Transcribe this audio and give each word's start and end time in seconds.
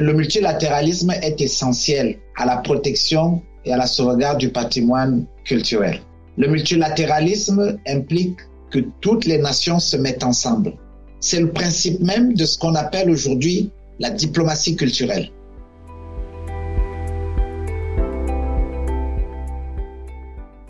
Le 0.00 0.14
multilatéralisme 0.14 1.10
est 1.10 1.42
essentiel 1.42 2.16
à 2.34 2.46
la 2.46 2.56
protection 2.56 3.42
et 3.66 3.72
à 3.74 3.76
la 3.76 3.84
sauvegarde 3.86 4.38
du 4.38 4.48
patrimoine 4.48 5.26
culturel. 5.44 6.00
Le 6.38 6.48
multilatéralisme 6.48 7.78
implique 7.86 8.38
que 8.70 8.78
toutes 9.02 9.26
les 9.26 9.36
nations 9.36 9.78
se 9.78 9.98
mettent 9.98 10.24
ensemble. 10.24 10.72
C'est 11.20 11.38
le 11.38 11.52
principe 11.52 12.00
même 12.00 12.32
de 12.32 12.46
ce 12.46 12.56
qu'on 12.56 12.76
appelle 12.76 13.10
aujourd'hui 13.10 13.72
la 13.98 14.08
diplomatie 14.08 14.74
culturelle. 14.74 15.28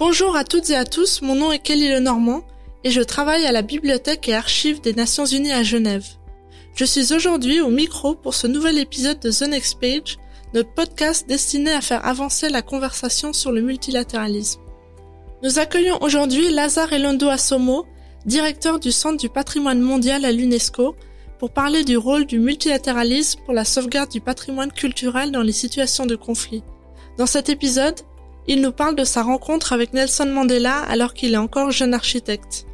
Bonjour 0.01 0.35
à 0.35 0.43
toutes 0.43 0.71
et 0.71 0.77
à 0.77 0.85
tous, 0.85 1.23
mon 1.23 1.37
nom 1.37 1.53
est 1.53 1.61
Kelly 1.61 1.89
Lenormand 1.89 2.43
et 2.83 2.91
je 2.91 3.01
travaille 3.01 3.47
à 3.47 3.53
la 3.53 3.63
Bibliothèque 3.63 4.29
et 4.29 4.35
Archives 4.35 4.81
des 4.81 4.95
Nations 4.95 5.27
Unies 5.27 5.53
à 5.53 5.63
Genève. 5.63 6.20
Je 6.81 6.87
suis 6.87 7.13
aujourd'hui 7.13 7.61
au 7.61 7.69
micro 7.69 8.15
pour 8.15 8.33
ce 8.33 8.47
nouvel 8.47 8.79
épisode 8.79 9.21
de 9.21 9.31
The 9.31 9.43
Next 9.51 9.79
Page, 9.79 10.17
notre 10.55 10.73
podcast 10.73 11.29
destiné 11.29 11.73
à 11.73 11.83
faire 11.83 12.07
avancer 12.07 12.49
la 12.49 12.63
conversation 12.63 13.35
sur 13.35 13.53
le 13.53 13.61
multilatéralisme. 13.61 14.63
Nous 15.43 15.59
accueillons 15.59 15.99
aujourd'hui 16.01 16.51
Lazare 16.51 16.95
Elondo 16.95 17.29
Asomo, 17.29 17.85
directeur 18.25 18.81
du 18.81 18.93
Centre 18.93 19.19
du 19.19 19.29
patrimoine 19.29 19.83
mondial 19.83 20.25
à 20.25 20.33
l'UNESCO, 20.33 20.97
pour 21.39 21.51
parler 21.51 21.85
du 21.85 21.99
rôle 21.99 22.25
du 22.25 22.39
multilatéralisme 22.39 23.41
pour 23.45 23.53
la 23.53 23.67
sauvegarde 23.67 24.11
du 24.11 24.23
patrimoine 24.23 24.73
culturel 24.73 25.33
dans 25.33 25.43
les 25.43 25.53
situations 25.53 26.07
de 26.07 26.17
conflit. 26.17 26.63
Dans 27.19 27.27
cet 27.27 27.51
épisode, 27.51 28.01
il 28.49 28.63
nous 28.63 28.73
parle 28.73 28.97
de 28.97 29.05
sa 29.05 29.23
rencontre 29.23 29.75
avec 29.75 29.93
Nelson 29.93 30.31
Mandela 30.33 30.79
alors 30.89 31.13
qu'il 31.13 31.35
est 31.35 31.37
encore 31.37 31.73
jeune 31.73 31.93
architecte. 31.93 32.65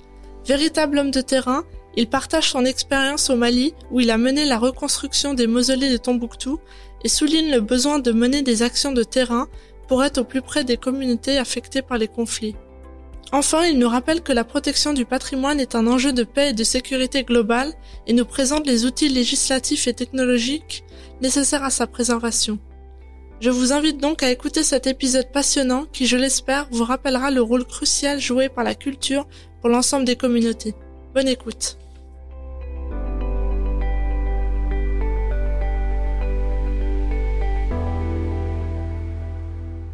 Véritable 0.46 0.98
homme 0.98 1.10
de 1.10 1.22
terrain, 1.22 1.64
il 1.96 2.08
partage 2.08 2.50
son 2.50 2.64
expérience 2.64 3.30
au 3.30 3.36
Mali 3.36 3.74
où 3.90 4.00
il 4.00 4.10
a 4.10 4.18
mené 4.18 4.44
la 4.44 4.58
reconstruction 4.58 5.34
des 5.34 5.46
mausolées 5.46 5.90
de 5.90 5.96
Tombouctou 5.96 6.60
et 7.02 7.08
souligne 7.08 7.50
le 7.50 7.60
besoin 7.60 7.98
de 7.98 8.12
mener 8.12 8.42
des 8.42 8.62
actions 8.62 8.92
de 8.92 9.02
terrain 9.02 9.48
pour 9.88 10.04
être 10.04 10.18
au 10.18 10.24
plus 10.24 10.42
près 10.42 10.64
des 10.64 10.76
communautés 10.76 11.38
affectées 11.38 11.82
par 11.82 11.96
les 11.96 12.08
conflits. 12.08 12.56
Enfin, 13.32 13.64
il 13.64 13.78
nous 13.78 13.88
rappelle 13.88 14.22
que 14.22 14.32
la 14.32 14.44
protection 14.44 14.92
du 14.92 15.04
patrimoine 15.04 15.58
est 15.58 15.74
un 15.74 15.86
enjeu 15.86 16.12
de 16.12 16.22
paix 16.22 16.50
et 16.50 16.52
de 16.52 16.64
sécurité 16.64 17.24
globale 17.24 17.72
et 18.06 18.12
nous 18.12 18.24
présente 18.24 18.66
les 18.66 18.84
outils 18.84 19.08
législatifs 19.08 19.88
et 19.88 19.94
technologiques 19.94 20.84
nécessaires 21.20 21.64
à 21.64 21.70
sa 21.70 21.86
préservation. 21.86 22.58
Je 23.40 23.50
vous 23.50 23.72
invite 23.72 23.98
donc 23.98 24.22
à 24.22 24.30
écouter 24.30 24.62
cet 24.62 24.86
épisode 24.86 25.30
passionnant 25.32 25.86
qui, 25.92 26.06
je 26.06 26.16
l'espère, 26.16 26.68
vous 26.70 26.84
rappellera 26.84 27.30
le 27.30 27.42
rôle 27.42 27.64
crucial 27.66 28.20
joué 28.20 28.48
par 28.48 28.64
la 28.64 28.74
culture 28.74 29.26
pour 29.60 29.70
l'ensemble 29.70 30.04
des 30.04 30.16
communautés. 30.16 30.74
Bonne 31.14 31.28
écoute. 31.28 31.76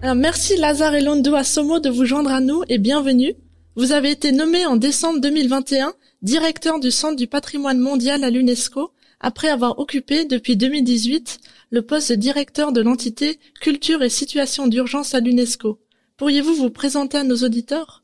Alors 0.04 0.16
merci 0.16 0.56
Lazare 0.56 0.96
Elondo 0.96 1.36
Asomo 1.36 1.78
de 1.78 1.88
vous 1.88 2.04
joindre 2.04 2.32
à 2.32 2.40
nous 2.40 2.64
et 2.68 2.78
bienvenue. 2.78 3.36
Vous 3.76 3.92
avez 3.92 4.10
été 4.10 4.32
nommé 4.32 4.66
en 4.66 4.74
décembre 4.74 5.20
2021 5.20 5.94
directeur 6.22 6.80
du 6.80 6.90
Centre 6.90 7.14
du 7.14 7.28
patrimoine 7.28 7.78
mondial 7.78 8.24
à 8.24 8.30
l'UNESCO 8.30 8.90
après 9.20 9.48
avoir 9.48 9.78
occupé 9.78 10.24
depuis 10.24 10.56
2018 10.56 11.38
le 11.70 11.82
poste 11.82 12.10
de 12.10 12.16
directeur 12.16 12.72
de 12.72 12.80
l'entité 12.80 13.38
Culture 13.60 14.02
et 14.02 14.08
Situation 14.08 14.66
d'urgence 14.66 15.14
à 15.14 15.20
l'UNESCO. 15.20 15.78
Pourriez-vous 16.16 16.56
vous 16.56 16.70
présenter 16.70 17.18
à 17.18 17.22
nos 17.22 17.36
auditeurs? 17.36 18.02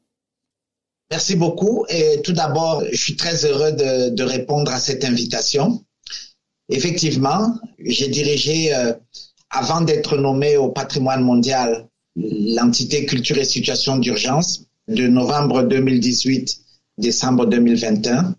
Merci 1.11 1.35
beaucoup 1.35 1.85
et 1.89 2.23
tout 2.23 2.33
d'abord, 2.33 2.85
je 2.93 2.97
suis 2.97 3.17
très 3.17 3.45
heureux 3.45 3.73
de, 3.73 4.11
de 4.11 4.23
répondre 4.23 4.71
à 4.71 4.79
cette 4.79 5.05
invitation. 5.05 5.85
Effectivement, 6.69 7.59
j'ai 7.81 8.07
dirigé 8.07 8.73
euh, 8.73 8.93
avant 9.51 9.81
d'être 9.81 10.17
nommé 10.17 10.57
au 10.57 10.69
patrimoine 10.69 11.23
mondial, 11.23 11.89
l'entité 12.17 13.07
culture 13.07 13.39
et 13.39 13.45
situation 13.45 13.99
d'urgence 13.99 14.65
de 14.89 15.07
novembre 15.07 15.63
2018, 15.63 16.61
décembre 16.99 17.47
2021. 17.47 18.35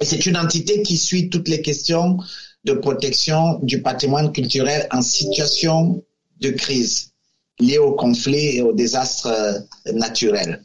Et 0.00 0.04
c'est 0.04 0.26
une 0.26 0.36
entité 0.36 0.82
qui 0.82 0.96
suit 0.96 1.30
toutes 1.30 1.48
les 1.48 1.62
questions 1.62 2.18
de 2.64 2.72
protection 2.72 3.58
du 3.62 3.82
patrimoine 3.82 4.32
culturel 4.32 4.86
en 4.90 5.02
situation 5.02 6.02
de 6.40 6.50
crise 6.50 7.12
liée 7.60 7.78
au 7.78 7.92
conflit 7.92 8.56
et 8.56 8.62
aux 8.62 8.72
désastres 8.72 9.26
euh, 9.26 9.92
naturels. 9.92 10.64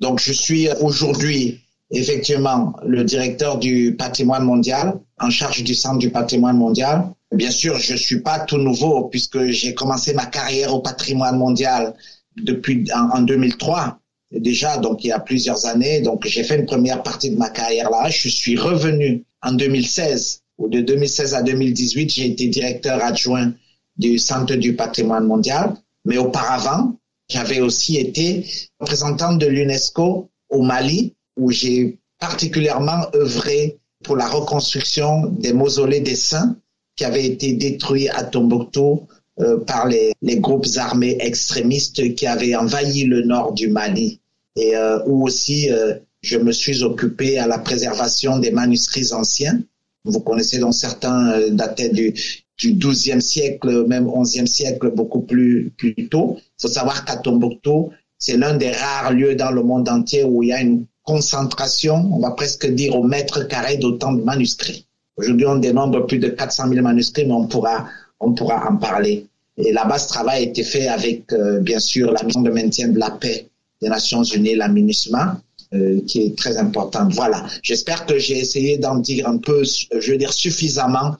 Donc, 0.00 0.20
je 0.20 0.32
suis 0.32 0.68
aujourd'hui 0.80 1.60
effectivement 1.90 2.74
le 2.84 3.04
directeur 3.04 3.58
du 3.58 3.94
patrimoine 3.96 4.44
mondial 4.44 4.98
en 5.18 5.30
charge 5.30 5.62
du 5.62 5.74
centre 5.74 5.98
du 5.98 6.10
patrimoine 6.10 6.56
mondial 6.56 7.10
Bien 7.34 7.50
sûr, 7.50 7.78
je 7.78 7.96
suis 7.96 8.20
pas 8.20 8.40
tout 8.40 8.58
nouveau 8.58 9.08
puisque 9.08 9.46
j'ai 9.46 9.74
commencé 9.74 10.14
ma 10.14 10.26
carrière 10.26 10.72
au 10.72 10.80
patrimoine 10.80 11.36
mondial 11.36 11.94
depuis 12.36 12.84
en, 12.92 13.22
2003 13.22 13.98
déjà, 14.32 14.78
donc 14.78 15.04
il 15.04 15.08
y 15.08 15.12
a 15.12 15.20
plusieurs 15.20 15.66
années. 15.66 16.00
Donc 16.00 16.26
j'ai 16.26 16.44
fait 16.44 16.56
une 16.56 16.66
première 16.66 17.02
partie 17.02 17.30
de 17.30 17.36
ma 17.36 17.50
carrière 17.50 17.90
là. 17.90 18.08
Je 18.08 18.28
suis 18.28 18.56
revenu 18.56 19.24
en 19.42 19.52
2016 19.52 20.42
ou 20.58 20.68
de 20.68 20.80
2016 20.80 21.34
à 21.34 21.42
2018, 21.42 22.10
j'ai 22.10 22.26
été 22.26 22.46
directeur 22.46 23.02
adjoint 23.02 23.52
du 23.96 24.18
Centre 24.18 24.54
du 24.54 24.76
patrimoine 24.76 25.26
mondial. 25.26 25.74
Mais 26.04 26.18
auparavant, 26.18 26.96
j'avais 27.28 27.60
aussi 27.60 27.96
été 27.96 28.46
représentant 28.78 29.34
de 29.34 29.46
l'UNESCO 29.46 30.30
au 30.50 30.62
Mali, 30.62 31.14
où 31.36 31.50
j'ai 31.50 31.98
particulièrement 32.20 33.06
œuvré 33.14 33.78
pour 34.04 34.16
la 34.16 34.28
reconstruction 34.28 35.26
des 35.26 35.52
mausolées 35.52 36.00
des 36.00 36.14
saints 36.14 36.56
qui 36.96 37.04
avait 37.04 37.24
été 37.24 37.54
détruit 37.54 38.08
à 38.08 38.22
Tombouctou 38.22 39.06
euh, 39.40 39.58
par 39.58 39.88
les, 39.88 40.12
les, 40.22 40.38
groupes 40.38 40.66
armés 40.76 41.16
extrémistes 41.20 42.14
qui 42.14 42.26
avaient 42.26 42.54
envahi 42.54 43.04
le 43.04 43.22
nord 43.22 43.52
du 43.52 43.68
Mali 43.68 44.20
et 44.56 44.76
euh, 44.76 45.00
où 45.06 45.24
aussi 45.24 45.70
euh, 45.70 45.94
je 46.22 46.38
me 46.38 46.52
suis 46.52 46.82
occupé 46.82 47.38
à 47.38 47.46
la 47.46 47.58
préservation 47.58 48.38
des 48.38 48.50
manuscrits 48.50 49.12
anciens. 49.12 49.60
Vous 50.04 50.20
connaissez 50.20 50.58
donc 50.58 50.74
certains 50.74 51.32
euh, 51.32 51.50
dataient 51.50 51.88
du, 51.88 52.14
du 52.58 52.74
12e 52.74 53.20
siècle, 53.20 53.86
même 53.86 54.06
11e 54.06 54.46
siècle, 54.46 54.90
beaucoup 54.90 55.22
plus, 55.22 55.72
plus 55.76 56.08
tôt. 56.08 56.36
Il 56.38 56.62
faut 56.62 56.68
savoir 56.68 57.04
qu'à 57.04 57.16
Tombouctou, 57.16 57.90
c'est 58.18 58.36
l'un 58.36 58.56
des 58.56 58.70
rares 58.70 59.12
lieux 59.12 59.34
dans 59.34 59.50
le 59.50 59.62
monde 59.62 59.88
entier 59.88 60.24
où 60.24 60.42
il 60.42 60.50
y 60.50 60.52
a 60.52 60.60
une 60.60 60.86
concentration, 61.02 62.08
on 62.12 62.20
va 62.20 62.30
presque 62.30 62.66
dire 62.66 62.96
au 62.96 63.02
mètre 63.02 63.46
carré 63.46 63.76
d'autant 63.76 64.12
de 64.12 64.22
manuscrits. 64.22 64.86
Aujourd'hui, 65.16 65.46
on 65.46 65.56
dénombre 65.56 66.06
plus 66.06 66.18
de 66.18 66.28
400 66.28 66.68
000 66.68 66.82
manuscrits, 66.82 67.26
mais 67.26 67.32
on 67.32 67.46
pourra, 67.46 67.88
on 68.20 68.32
pourra 68.32 68.68
en 68.68 68.76
parler. 68.76 69.26
Et 69.56 69.72
là-bas, 69.72 69.98
ce 69.98 70.08
travail 70.08 70.38
a 70.38 70.40
été 70.40 70.64
fait 70.64 70.88
avec, 70.88 71.32
euh, 71.32 71.60
bien 71.60 71.78
sûr, 71.78 72.10
la 72.10 72.22
mission 72.24 72.42
de 72.42 72.50
maintien 72.50 72.88
de 72.88 72.98
la 72.98 73.10
paix 73.10 73.48
des 73.80 73.88
Nations 73.88 74.24
Unies, 74.24 74.56
la 74.56 74.68
MINUSMA, 74.68 75.40
euh, 75.74 76.00
qui 76.06 76.22
est 76.22 76.36
très 76.36 76.56
importante. 76.56 77.12
Voilà. 77.12 77.46
J'espère 77.62 78.06
que 78.06 78.18
j'ai 78.18 78.38
essayé 78.38 78.78
d'en 78.78 78.96
dire 78.96 79.28
un 79.28 79.38
peu, 79.38 79.62
je 79.64 80.10
veux 80.10 80.18
dire, 80.18 80.32
suffisamment 80.32 81.16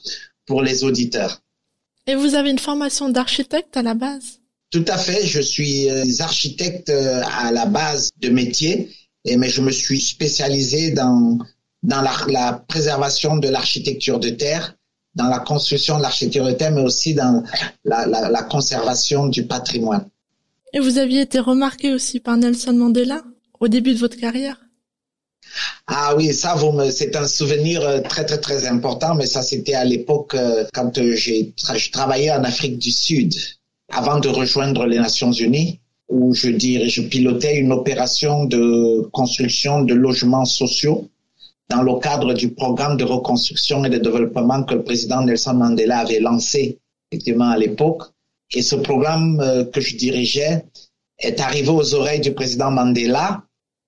pour 0.46 0.62
les 0.62 0.82
auditeurs. 0.82 1.40
Et 2.06 2.16
vous 2.16 2.34
avez 2.34 2.50
une 2.50 2.58
formation 2.58 3.08
d'architecte 3.08 3.76
à 3.76 3.82
la 3.82 3.94
base? 3.94 4.40
Tout 4.70 4.84
à 4.88 4.98
fait. 4.98 5.24
Je 5.24 5.40
suis 5.40 5.88
euh, 5.88 6.04
architecte 6.18 6.90
à 6.90 7.52
la 7.52 7.66
base 7.66 8.10
de 8.20 8.28
métier, 8.30 8.90
et, 9.24 9.36
mais 9.36 9.48
je 9.48 9.60
me 9.60 9.70
suis 9.70 10.00
spécialisé 10.00 10.90
dans 10.90 11.38
dans 11.84 12.00
la, 12.00 12.12
la 12.28 12.52
préservation 12.66 13.36
de 13.36 13.48
l'architecture 13.48 14.18
de 14.18 14.30
terre, 14.30 14.74
dans 15.14 15.28
la 15.28 15.38
construction 15.38 15.98
de 15.98 16.02
l'architecture 16.02 16.46
de 16.46 16.52
terre, 16.52 16.72
mais 16.72 16.80
aussi 16.80 17.14
dans 17.14 17.44
la, 17.84 18.06
la, 18.06 18.30
la, 18.30 18.42
conservation 18.42 19.26
du 19.26 19.46
patrimoine. 19.46 20.08
Et 20.72 20.80
vous 20.80 20.98
aviez 20.98 21.20
été 21.20 21.38
remarqué 21.38 21.92
aussi 21.92 22.18
par 22.20 22.36
Nelson 22.36 22.72
Mandela 22.72 23.22
au 23.60 23.68
début 23.68 23.94
de 23.94 23.98
votre 23.98 24.16
carrière? 24.16 24.58
Ah 25.86 26.14
oui, 26.16 26.32
ça, 26.32 26.54
vous 26.54 26.72
me, 26.72 26.90
c'est 26.90 27.14
un 27.16 27.28
souvenir 27.28 27.82
euh, 27.82 28.00
très 28.00 28.24
très 28.24 28.38
très 28.38 28.66
important, 28.66 29.14
mais 29.14 29.26
ça 29.26 29.42
c'était 29.42 29.74
à 29.74 29.84
l'époque 29.84 30.34
euh, 30.34 30.64
quand 30.72 30.96
euh, 30.96 31.14
j'ai 31.14 31.52
je 31.74 31.90
travaillais 31.92 32.30
en 32.30 32.42
Afrique 32.44 32.78
du 32.78 32.90
Sud, 32.90 33.34
avant 33.92 34.18
de 34.18 34.28
rejoindre 34.28 34.86
les 34.86 34.98
Nations 34.98 35.32
Unies, 35.32 35.80
où 36.08 36.34
je 36.34 36.48
dirais 36.48 36.88
je 36.88 37.02
pilotais 37.02 37.58
une 37.58 37.72
opération 37.72 38.46
de 38.46 39.06
construction 39.12 39.82
de 39.82 39.94
logements 39.94 40.46
sociaux 40.46 41.10
dans 41.70 41.82
le 41.82 41.98
cadre 42.00 42.34
du 42.34 42.52
programme 42.52 42.96
de 42.96 43.04
reconstruction 43.04 43.84
et 43.84 43.90
de 43.90 43.98
développement 43.98 44.64
que 44.64 44.74
le 44.74 44.84
président 44.84 45.22
Nelson 45.22 45.54
Mandela 45.54 45.98
avait 45.98 46.20
lancé 46.20 46.78
effectivement 47.10 47.50
à 47.50 47.58
l'époque. 47.58 48.02
Et 48.52 48.62
ce 48.62 48.76
programme 48.76 49.40
euh, 49.40 49.64
que 49.64 49.80
je 49.80 49.96
dirigeais 49.96 50.64
est 51.18 51.40
arrivé 51.40 51.68
aux 51.68 51.94
oreilles 51.94 52.20
du 52.20 52.34
président 52.34 52.70
Mandela 52.70 53.42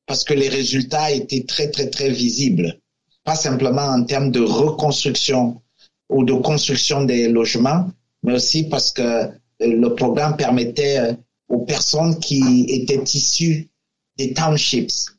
parce 0.06 0.24
que 0.24 0.34
les 0.34 0.48
résultats 0.48 1.10
étaient 1.10 1.44
très, 1.44 1.70
très, 1.70 1.90
très 1.90 2.10
visibles. 2.10 2.80
Pas 3.24 3.34
simplement 3.34 3.82
en 3.82 4.04
termes 4.04 4.30
de 4.30 4.40
reconstruction 4.40 5.60
ou 6.08 6.24
de 6.24 6.32
construction 6.34 7.04
des 7.04 7.28
logements, 7.28 7.90
mais 8.22 8.34
aussi 8.34 8.68
parce 8.68 8.92
que 8.92 9.02
euh, 9.02 9.28
le 9.60 9.94
programme 9.94 10.36
permettait 10.36 10.98
euh, 10.98 11.12
aux 11.48 11.64
personnes 11.64 12.18
qui 12.18 12.66
étaient 12.68 13.02
issues 13.02 13.68
des 14.16 14.32
townships 14.32 15.10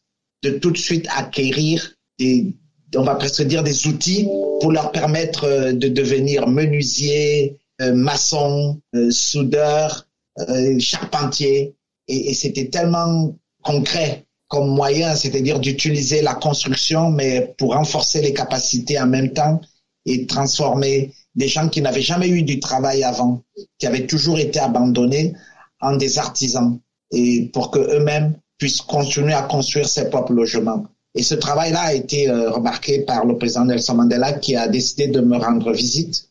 de 0.43 0.51
tout 0.51 0.71
de 0.71 0.77
suite 0.77 1.07
acquérir 1.15 1.96
on 2.19 3.03
va 3.03 3.15
presque 3.15 3.43
dire 3.43 3.63
des 3.63 3.87
outils 3.87 4.27
pour 4.61 4.71
leur 4.71 4.91
permettre 4.91 5.45
euh, 5.45 5.73
de 5.73 5.87
devenir 5.87 6.47
menuisiers, 6.47 7.57
euh, 7.81 7.93
maçons, 7.93 8.81
euh, 8.95 9.11
soudeurs, 9.11 10.07
euh, 10.39 10.79
charpentiers. 10.79 11.75
Et, 12.07 12.29
et 12.29 12.33
c'était 12.33 12.69
tellement 12.69 13.35
concret 13.61 14.25
comme 14.47 14.69
moyen, 14.69 15.15
c'est-à-dire 15.15 15.59
d'utiliser 15.59 16.21
la 16.21 16.33
construction, 16.33 17.11
mais 17.11 17.53
pour 17.57 17.73
renforcer 17.73 18.21
les 18.21 18.33
capacités 18.33 18.99
en 18.99 19.07
même 19.07 19.33
temps 19.33 19.59
et 20.05 20.25
transformer 20.25 21.13
des 21.35 21.49
gens 21.49 21.67
qui 21.67 21.81
n'avaient 21.81 22.01
jamais 22.01 22.29
eu 22.29 22.43
du 22.43 22.59
travail 22.59 23.03
avant, 23.03 23.43
qui 23.77 23.85
avaient 23.85 24.07
toujours 24.07 24.39
été 24.39 24.59
abandonnés, 24.59 25.33
en 25.81 25.95
des 25.97 26.17
artisans 26.17 26.79
et 27.11 27.49
pour 27.53 27.71
que 27.71 27.79
eux-mêmes 27.79 28.39
puissent 28.57 28.81
continuer 28.81 29.33
à 29.33 29.43
construire 29.43 29.87
ses 29.87 30.09
propres 30.09 30.33
logements. 30.33 30.85
Et 31.17 31.23
ce 31.23 31.35
travail-là 31.35 31.81
a 31.81 31.93
été 31.93 32.29
euh, 32.29 32.51
remarqué 32.51 32.99
par 32.99 33.25
le 33.25 33.37
président 33.37 33.65
Nelson 33.65 33.95
Mandela 33.95 34.33
qui 34.33 34.55
a 34.55 34.67
décidé 34.67 35.07
de 35.07 35.19
me 35.19 35.35
rendre 35.37 35.71
visite. 35.73 36.29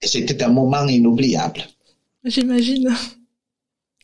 Et 0.00 0.06
c'était 0.06 0.42
un 0.42 0.48
moment 0.48 0.86
inoubliable. 0.86 1.62
J'imagine. 2.24 2.94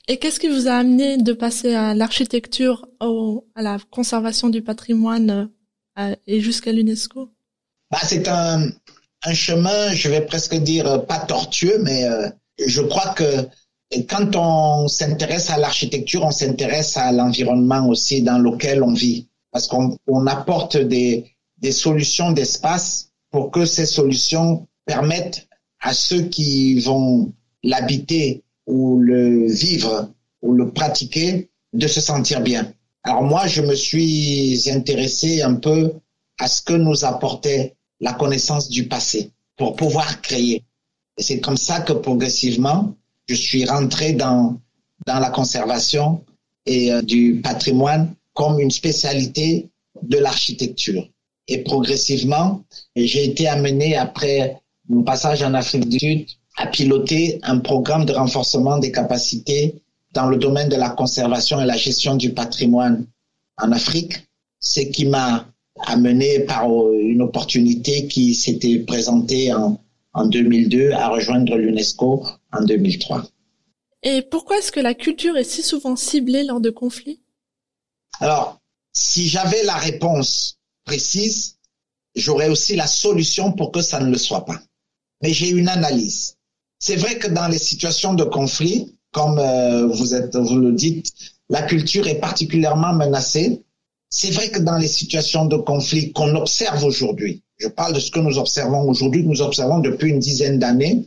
Et 0.09 0.19
qu'est-ce 0.19 0.41
qui 0.41 0.49
vous 0.49 0.69
a 0.69 0.73
amené 0.73 1.17
de 1.17 1.33
passer 1.33 1.75
à 1.75 1.95
l'architecture, 1.95 2.87
à 3.01 3.63
la 3.63 3.79
conservation 3.91 4.49
du 4.49 4.63
patrimoine 4.63 5.49
euh, 5.99 6.15
et 6.27 6.41
jusqu'à 6.41 6.73
l'UNESCO? 6.73 7.31
Bah, 7.91 7.99
C'est 8.03 8.29
un, 8.29 8.69
un 9.25 9.35
chemin, 9.35 9.93
je 9.93 10.09
vais 10.09 10.21
presque 10.21 10.57
dire, 10.57 11.07
pas 11.07 11.19
tortueux, 11.19 11.79
mais 11.83 12.05
euh, 12.05 12.29
je 12.67 12.83
crois 12.83 13.15
que 13.15 13.49
quand 14.09 14.35
on 14.37 14.89
s'intéresse 14.89 15.51
à 15.51 15.59
l'architecture, 15.59 16.25
on 16.25 16.31
s'intéresse 16.31 16.97
à 16.97 17.13
l'environnement 17.13 17.89
aussi 17.89 18.23
dans 18.23 18.39
lequel 18.39 18.83
on 18.83 18.93
vit, 18.93 19.29
parce 19.57 19.69
qu'on 19.69 19.97
on 20.07 20.27
apporte 20.27 20.77
des, 20.77 21.33
solutions 21.71 22.31
d'espace 22.31 23.09
pour 23.31 23.51
que 23.51 23.65
ces 23.65 23.87
solutions 23.87 24.69
permettent 24.85 25.49
à 25.81 25.95
ceux 25.95 26.25
qui 26.25 26.79
vont 26.81 27.33
l'habiter 27.63 28.43
ou 28.67 28.99
le 28.99 29.51
vivre 29.51 30.11
ou 30.43 30.53
le 30.53 30.71
pratiquer 30.73 31.49
de 31.73 31.87
se 31.87 32.03
sentir 32.03 32.43
bien. 32.43 32.71
Alors 33.03 33.23
moi, 33.23 33.47
je 33.47 33.63
me 33.63 33.75
suis 33.75 34.63
intéressé 34.71 35.41
un 35.41 35.55
peu 35.55 35.95
à 36.39 36.49
ce 36.49 36.61
que 36.61 36.75
nous 36.75 37.07
apportait 37.07 37.77
la 38.01 38.13
connaissance 38.13 38.69
du 38.69 38.89
passé 38.89 39.31
pour 39.57 39.75
pouvoir 39.75 40.21
créer. 40.21 40.65
Et 41.17 41.23
c'est 41.23 41.41
comme 41.41 41.57
ça 41.57 41.81
que 41.81 41.95
progressivement, 41.95 42.95
je 43.27 43.35
suis 43.35 43.65
rentré 43.65 44.13
dans, 44.13 44.61
dans 45.07 45.19
la 45.19 45.31
conservation 45.31 46.23
et 46.67 46.93
euh, 46.93 47.01
du 47.01 47.41
patrimoine 47.43 48.15
comme 48.37 48.61
une 48.61 48.71
spécialité 48.71 49.71
de 50.03 50.19
l'architecture. 50.19 51.09
Et 51.49 51.65
progressivement, 51.65 52.65
j'ai 52.95 53.25
été 53.25 53.49
amené 53.49 53.97
après 53.97 54.61
mon 54.89 55.03
passage 55.03 55.43
en 55.43 55.55
Afrique 55.55 55.89
du 55.89 55.99
Sud 55.99 56.27
à 56.59 56.67
piloter 56.67 57.41
un 57.43 57.59
programme 57.59 58.05
de 58.05 58.13
renforcement 58.13 58.79
des 58.79 58.93
capacités 58.93 59.83
dans 60.13 60.27
le 60.27 60.37
domaine 60.37 60.69
de 60.69 60.77
la 60.77 60.91
conservation 60.91 61.61
et 61.61 61.67
la 61.67 61.77
gestion 61.77 62.15
du 62.15 62.33
patrimoine 62.33 63.07
en 63.59 63.73
Afrique, 63.73 64.15
ce 64.61 64.81
qui 64.81 65.07
m'a 65.07 65.47
amené 65.87 66.41
par 66.41 66.71
euh, 66.71 66.99
une 66.99 67.23
opportunité 67.23 68.07
qui 68.07 68.35
s'était 68.35 68.79
présentée 68.81 69.53
en, 69.53 69.81
en 70.15 70.27
2002 70.27 70.93
à 70.93 71.09
rejoindre 71.09 71.57
l'UNESCO 71.57 72.25
en 72.53 72.65
2003. 72.65 73.25
Et 74.03 74.23
pourquoi 74.23 74.59
est-ce 74.59 74.73
que 74.73 74.81
la 74.81 74.95
culture 74.95 75.37
est 75.37 75.45
si 75.45 75.63
souvent 75.63 75.97
ciblée 75.97 76.45
lors 76.45 76.61
de 76.61 76.71
conflits? 76.71 77.21
Alors, 78.21 78.61
si 78.93 79.29
j'avais 79.29 79.63
la 79.65 79.77
réponse 79.77 80.59
précise, 80.85 81.57
j'aurais 82.15 82.49
aussi 82.49 82.77
la 82.77 82.87
solution 82.87 83.53
pour 83.53 83.73
que 83.73 83.83
ça 83.83 84.01
ne 84.01 84.11
le 84.11 84.19
soit 84.19 84.45
pas. 84.45 84.61
Mais 85.23 85.33
j'ai 85.33 85.51
une 85.51 85.69
analyse. 85.69 86.37
C'est 86.79 86.97
vrai 86.97 87.19
que 87.19 87.29
dans 87.29 87.49
les 87.49 87.59
situations 87.59 88.15
de 88.15 88.25
conflit, 88.25 88.97
comme 89.13 89.39
euh, 89.39 89.87
vous, 89.87 90.15
êtes, 90.15 90.37
vous 90.37 90.59
le 90.59 90.73
dites, 90.73 91.13
la 91.49 91.63
culture 91.63 92.07
est 92.07 92.21
particulièrement 92.21 92.93
menacée 92.93 93.63
c'est 94.09 94.31
vrai 94.31 94.51
que 94.51 94.61
dans 94.61 94.79
les 94.79 94.89
situations 94.89 95.47
de 95.47 95.57
conflit 95.57 96.13
qu'on 96.13 96.35
observe 96.37 96.85
aujourd'hui, 96.85 97.43
je 97.59 97.69
parle 97.69 97.95
de 97.95 98.01
ce 98.01 98.11
que 98.11 98.21
nous 98.21 98.39
observons 98.39 98.89
aujourd'hui, 98.89 99.25
nous 99.25 99.43
observons 99.43 99.79
depuis 99.81 100.11
une 100.11 100.21
dizaine 100.21 100.59
d'années, 100.59 101.07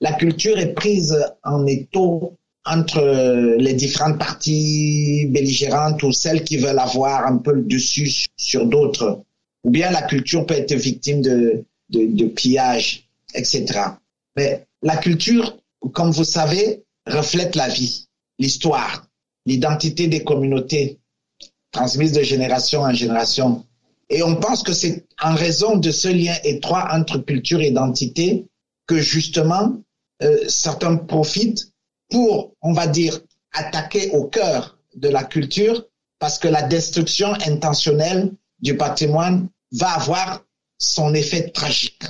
la 0.00 0.12
culture 0.12 0.58
est 0.58 0.74
prise 0.74 1.16
en 1.42 1.66
étau 1.66 2.34
entre 2.66 3.56
les 3.58 3.74
différentes 3.74 4.18
parties 4.18 5.26
belligérantes 5.30 6.02
ou 6.02 6.12
celles 6.12 6.42
qui 6.42 6.56
veulent 6.56 6.78
avoir 6.78 7.26
un 7.26 7.38
peu 7.38 7.52
le 7.52 7.62
dessus 7.62 8.26
sur 8.36 8.66
d'autres. 8.66 9.22
Ou 9.64 9.70
bien 9.70 9.90
la 9.90 10.02
culture 10.02 10.44
peut 10.46 10.54
être 10.54 10.74
victime 10.74 11.22
de, 11.22 11.64
de, 11.90 12.06
de 12.06 12.26
pillage, 12.26 13.08
etc. 13.34 13.66
Mais 14.36 14.66
la 14.82 14.96
culture, 14.96 15.58
comme 15.92 16.10
vous 16.10 16.24
savez, 16.24 16.82
reflète 17.06 17.54
la 17.54 17.68
vie, 17.68 18.08
l'histoire, 18.38 19.06
l'identité 19.46 20.08
des 20.08 20.24
communautés, 20.24 20.98
transmise 21.70 22.12
de 22.12 22.22
génération 22.22 22.80
en 22.82 22.92
génération. 22.92 23.64
Et 24.10 24.22
on 24.22 24.36
pense 24.36 24.62
que 24.62 24.72
c'est 24.72 25.04
en 25.22 25.34
raison 25.34 25.76
de 25.76 25.90
ce 25.90 26.08
lien 26.08 26.34
étroit 26.44 26.88
entre 26.92 27.18
culture 27.18 27.60
et 27.60 27.68
identité 27.68 28.46
que 28.86 28.98
justement 28.98 29.76
euh, 30.22 30.36
certains 30.48 30.96
profitent 30.96 31.72
pour, 32.10 32.54
on 32.62 32.72
va 32.72 32.86
dire, 32.86 33.20
attaquer 33.52 34.10
au 34.10 34.24
cœur 34.24 34.78
de 34.94 35.08
la 35.08 35.24
culture 35.24 35.84
parce 36.18 36.38
que 36.38 36.48
la 36.48 36.62
destruction 36.62 37.32
intentionnelle 37.46 38.32
du 38.60 38.76
patrimoine 38.76 39.48
va 39.72 39.90
avoir 39.90 40.42
son 40.78 41.14
effet 41.14 41.50
tragique. 41.50 42.04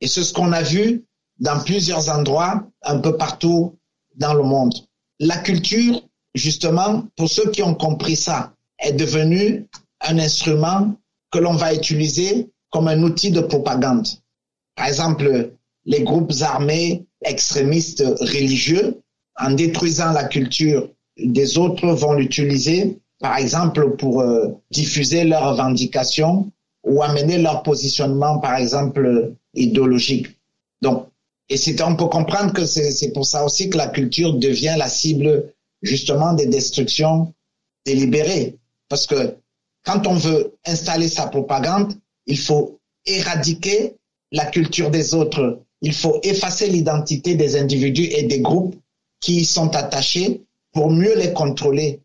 Et 0.00 0.08
c'est 0.08 0.22
ce 0.22 0.32
qu'on 0.32 0.52
a 0.52 0.62
vu 0.62 1.04
dans 1.38 1.60
plusieurs 1.62 2.08
endroits, 2.08 2.66
un 2.82 2.98
peu 2.98 3.16
partout 3.16 3.76
dans 4.16 4.34
le 4.34 4.42
monde. 4.42 4.74
La 5.18 5.38
culture, 5.38 6.02
justement, 6.34 7.04
pour 7.16 7.28
ceux 7.28 7.50
qui 7.50 7.62
ont 7.62 7.74
compris 7.74 8.16
ça, 8.16 8.54
est 8.78 8.92
devenu 8.92 9.66
un 10.00 10.18
instrument 10.18 10.94
que 11.30 11.38
l'on 11.38 11.54
va 11.54 11.74
utiliser 11.74 12.50
comme 12.70 12.88
un 12.88 13.02
outil 13.02 13.30
de 13.30 13.40
propagande. 13.40 14.06
Par 14.74 14.86
exemple, 14.86 15.52
les 15.84 16.02
groupes 16.02 16.32
armés 16.42 17.06
extrémistes 17.24 18.04
religieux, 18.20 19.00
en 19.38 19.52
détruisant 19.52 20.12
la 20.12 20.24
culture 20.24 20.88
des 21.16 21.58
autres, 21.58 21.86
vont 21.88 22.12
l'utiliser, 22.14 22.98
par 23.20 23.36
exemple, 23.38 23.96
pour 23.96 24.20
euh, 24.20 24.48
diffuser 24.70 25.24
leurs 25.24 25.50
revendications 25.50 26.50
ou 26.84 27.02
amener 27.02 27.38
leur 27.38 27.62
positionnement, 27.62 28.38
par 28.38 28.56
exemple, 28.56 29.34
idéologique. 29.54 30.28
Donc, 30.82 31.08
et 31.48 31.56
c'est, 31.56 31.80
on 31.82 31.96
peut 31.96 32.06
comprendre 32.06 32.52
que 32.52 32.64
c'est 32.64 33.12
pour 33.12 33.24
ça 33.24 33.44
aussi 33.44 33.70
que 33.70 33.78
la 33.78 33.88
culture 33.88 34.34
devient 34.34 34.74
la 34.76 34.88
cible 34.88 35.52
justement 35.82 36.32
des 36.32 36.46
destructions 36.46 37.32
délibérées. 37.84 38.56
Parce 38.88 39.06
que 39.06 39.36
quand 39.84 40.06
on 40.06 40.14
veut 40.14 40.54
installer 40.66 41.08
sa 41.08 41.28
propagande, 41.28 41.94
il 42.26 42.38
faut 42.38 42.78
éradiquer 43.04 43.94
la 44.32 44.46
culture 44.46 44.90
des 44.90 45.14
autres. 45.14 45.60
Il 45.82 45.94
faut 45.94 46.18
effacer 46.22 46.68
l'identité 46.68 47.36
des 47.36 47.56
individus 47.56 48.08
et 48.10 48.24
des 48.24 48.40
groupes 48.40 48.74
qui 49.20 49.40
y 49.40 49.44
sont 49.44 49.74
attachés 49.74 50.42
pour 50.72 50.90
mieux 50.90 51.16
les 51.16 51.32
contrôler. 51.32 52.00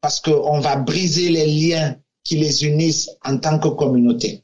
Parce 0.00 0.20
qu'on 0.20 0.58
va 0.60 0.76
briser 0.76 1.28
les 1.30 1.46
liens 1.46 1.96
qui 2.24 2.36
les 2.36 2.64
unissent 2.64 3.10
en 3.24 3.38
tant 3.38 3.58
que 3.58 3.68
communauté. 3.68 4.42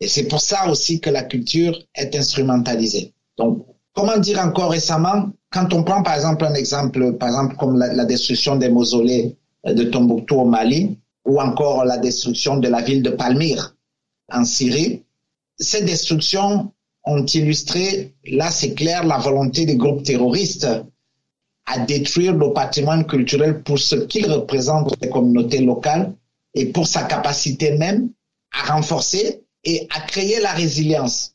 Et 0.00 0.08
c'est 0.08 0.24
pour 0.24 0.40
ça 0.40 0.68
aussi 0.68 1.00
que 1.00 1.10
la 1.10 1.22
culture 1.22 1.78
est 1.94 2.14
instrumentalisée. 2.16 3.12
Donc, 3.38 3.64
comment 3.92 4.18
dire 4.18 4.40
encore 4.40 4.72
récemment, 4.72 5.30
quand 5.50 5.72
on 5.72 5.84
prend 5.84 6.02
par 6.02 6.16
exemple 6.16 6.44
un 6.44 6.54
exemple, 6.54 7.12
par 7.14 7.28
exemple 7.28 7.56
comme 7.56 7.78
la, 7.78 7.92
la 7.92 8.04
destruction 8.04 8.56
des 8.56 8.68
mausolées 8.68 9.36
de 9.64 9.84
Tombouctou 9.84 10.40
au 10.40 10.44
Mali, 10.44 10.98
ou 11.26 11.40
encore 11.40 11.84
la 11.84 11.98
destruction 11.98 12.56
de 12.56 12.68
la 12.68 12.80
ville 12.80 13.02
de 13.02 13.10
Palmyre 13.10 13.76
en 14.32 14.44
Syrie. 14.44 15.02
Ces 15.58 15.82
destructions 15.82 16.72
ont 17.04 17.26
illustré, 17.26 18.14
là 18.26 18.50
c'est 18.50 18.74
clair, 18.74 19.04
la 19.04 19.18
volonté 19.18 19.66
des 19.66 19.76
groupes 19.76 20.02
terroristes 20.02 20.68
à 21.66 21.80
détruire 21.80 22.34
le 22.34 22.52
patrimoine 22.52 23.06
culturel 23.06 23.62
pour 23.62 23.78
ce 23.78 23.96
qu'il 23.96 24.30
représente 24.30 24.88
pour 24.88 24.96
les 25.02 25.10
communautés 25.10 25.60
locales 25.60 26.12
et 26.54 26.66
pour 26.66 26.86
sa 26.86 27.02
capacité 27.02 27.76
même 27.76 28.10
à 28.52 28.72
renforcer 28.72 29.42
et 29.64 29.86
à 29.94 30.00
créer 30.00 30.40
la 30.40 30.52
résilience. 30.52 31.34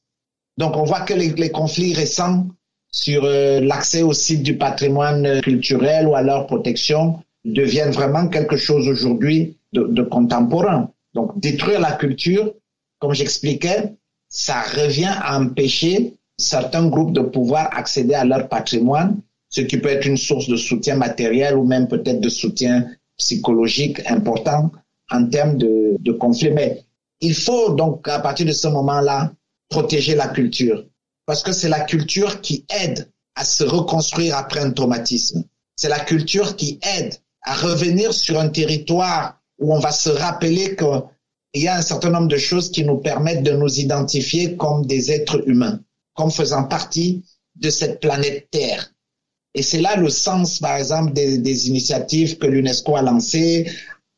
Donc 0.58 0.78
on 0.78 0.84
voit 0.84 1.02
que 1.02 1.14
les, 1.14 1.52
conflits 1.52 1.94
récents 1.94 2.48
sur 2.92 3.24
euh, 3.26 3.60
l'accès 3.60 4.02
aux 4.04 4.14
sites 4.14 4.44
du 4.44 4.58
patrimoine 4.58 5.42
culturel 5.42 6.08
ou 6.08 6.16
à 6.16 6.22
leur 6.22 6.48
protection 6.48 7.20
deviennent 7.46 7.92
vraiment 7.92 8.28
quelque 8.28 8.58
chose 8.58 8.88
aujourd'hui 8.88 9.58
de 9.74 10.04
contemporain. 10.04 10.92
Donc 11.14 11.40
détruire 11.40 11.80
la 11.80 11.94
culture, 11.94 12.54
comme 13.00 13.14
j'expliquais, 13.14 13.94
ça 14.30 14.62
revient 14.62 15.14
à 15.22 15.40
empêcher 15.40 16.14
certains 16.38 16.88
groupes 16.88 17.14
de 17.14 17.22
pouvoir 17.22 17.70
accéder 17.78 18.14
à 18.14 18.24
leur 18.26 18.48
patrimoine, 18.48 19.22
ce 19.52 19.62
qui 19.62 19.78
peut 19.78 19.90
être 19.90 20.08
une 20.08 20.18
source 20.18 20.48
de 20.48 20.56
soutien 20.56 20.96
matériel 20.96 21.56
ou 21.56 21.64
même 21.64 21.88
peut-être 21.88 22.22
de 22.22 22.30
soutien 22.30 22.88
psychologique 23.18 24.02
important 24.08 24.72
en 25.12 25.28
termes 25.28 25.58
de, 25.58 25.98
de 26.00 26.12
conflit. 26.14 26.50
Mais 26.52 26.84
il 27.20 27.36
faut 27.36 27.74
donc, 27.76 28.08
à 28.08 28.20
partir 28.20 28.48
de 28.48 28.54
ce 28.54 28.68
moment-là, 28.70 29.32
protéger 29.70 30.16
la 30.16 30.30
culture. 30.30 30.86
Parce 31.26 31.44
que 31.44 31.52
c'est 31.52 31.70
la 31.70 31.82
culture 31.82 32.42
qui 32.42 32.66
aide 32.70 33.10
à 33.36 33.44
se 33.44 33.64
reconstruire 33.64 34.38
après 34.38 34.62
un 34.62 34.72
traumatisme. 34.72 35.44
C'est 35.76 35.90
la 35.90 36.00
culture 36.00 36.56
qui 36.56 36.80
aide 36.98 37.16
à 37.44 37.56
revenir 37.56 38.14
sur 38.14 38.40
un 38.40 38.50
territoire 38.50 39.40
où 39.60 39.74
on 39.74 39.80
va 39.80 39.92
se 39.92 40.10
rappeler 40.10 40.76
qu'il 40.76 41.62
y 41.64 41.68
a 41.68 41.76
un 41.76 41.82
certain 41.82 42.10
nombre 42.10 42.28
de 42.28 42.38
choses 42.38 42.72
qui 42.72 42.84
nous 42.84 42.98
permettent 42.98 43.44
de 43.44 43.52
nous 43.52 43.80
identifier 43.80 44.56
comme 44.56 44.86
des 44.86 45.12
êtres 45.12 45.48
humains, 45.48 45.80
comme 46.14 46.32
faisant 46.32 46.64
partie 46.64 47.24
de 47.56 47.70
cette 47.70 48.00
planète 48.00 48.50
Terre. 48.52 48.91
Et 49.54 49.64
c'est 49.64 49.82
là 49.82 49.98
le 49.98 50.10
sens, 50.10 50.60
par 50.60 50.78
exemple, 50.78 51.14
des, 51.14 51.68
initiatives 51.68 52.38
que 52.38 52.48
l'UNESCO 52.48 52.96
a 52.96 53.02
lancées 53.02 53.70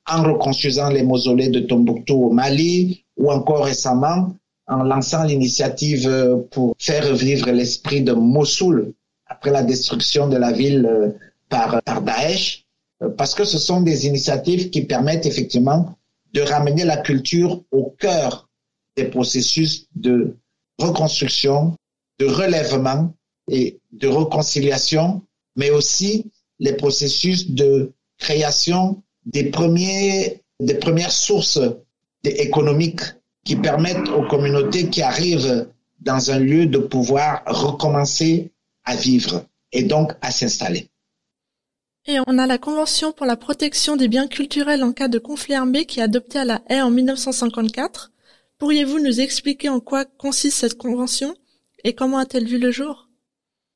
en 0.08 0.22
reconstruisant 0.24 0.90
les 0.90 1.04
mausolées 1.04 1.50
de 1.50 1.62
Tombouctou 1.62 2.26
au 2.26 2.32
Mali 2.32 3.06
ou 3.18 3.32
encore 3.32 3.66
récemment 3.66 4.36
en 4.68 4.84
lançant 4.84 5.24
l'initiative 5.24 6.08
euh, 6.08 6.38
pour 6.52 6.76
faire 6.80 7.08
revivre 7.08 7.52
l'esprit 7.52 8.02
de 8.02 8.14
Mossoul 8.14 8.94
après 9.26 9.52
la 9.52 9.64
destruction 9.64 10.30
de 10.30 10.38
la 10.38 10.52
ville 10.52 10.86
euh, 10.86 11.10
par, 11.50 11.82
par 11.84 12.02
Daesh, 12.02 12.66
euh, 13.02 13.10
parce 13.10 13.34
que 13.34 13.44
ce 13.44 13.58
sont 13.58 13.82
des 13.82 14.08
initiatives 14.08 14.70
qui 14.70 14.84
permettent 14.84 15.26
effectivement 15.26 15.96
de 16.34 16.42
ramener 16.42 16.84
la 16.84 16.98
culture 16.98 17.64
au 17.72 17.94
cœur 18.00 18.50
des 18.96 19.06
processus 19.06 19.88
de 19.96 20.38
reconstruction, 20.80 21.76
de 22.20 22.26
relèvement 22.26 23.14
et 23.50 23.80
de 23.92 24.08
réconciliation, 24.08 25.22
mais 25.56 25.70
aussi 25.70 26.32
les 26.60 26.74
processus 26.74 27.52
de 27.52 27.92
création 28.18 29.02
des 29.26 29.46
premiers, 29.46 30.42
des 30.60 30.76
premières 30.76 31.12
sources 31.12 31.60
économiques 32.24 33.02
qui 33.44 33.56
permettent 33.56 34.10
aux 34.10 34.28
communautés 34.28 34.90
qui 34.90 35.02
arrivent 35.02 35.68
dans 36.00 36.32
un 36.32 36.40
lieu 36.40 36.66
de 36.66 36.78
pouvoir 36.78 37.44
recommencer 37.46 38.52
à 38.86 38.96
vivre 38.96 39.46
et 39.72 39.84
donc 39.84 40.14
à 40.22 40.32
s'installer. 40.32 40.90
Et 42.06 42.18
on 42.28 42.38
a 42.38 42.48
la 42.48 42.58
Convention 42.58 43.14
pour 43.14 43.26
la 43.26 43.38
protection 43.38 43.96
des 43.96 44.10
biens 44.10 44.28
culturels 44.28 44.84
en 44.84 44.92
cas 44.92 45.08
de 45.08 45.20
conflit 45.20 45.54
armé 45.54 45.86
qui 45.86 46.00
est 46.00 46.04
adoptée 46.04 46.40
à 46.40 46.46
la 46.46 46.62
haie 46.70 46.82
en 46.82 46.92
1954. 46.92 48.12
Pourriez-vous 48.58 49.00
nous 49.00 49.22
expliquer 49.22 49.70
en 49.70 49.80
quoi 49.80 50.04
consiste 50.04 50.58
cette 50.58 50.78
convention 50.78 51.34
et 51.86 51.96
comment 51.96 52.18
a-t-elle 52.18 52.48
vu 52.48 52.58
le 52.58 52.72
jour? 52.72 53.03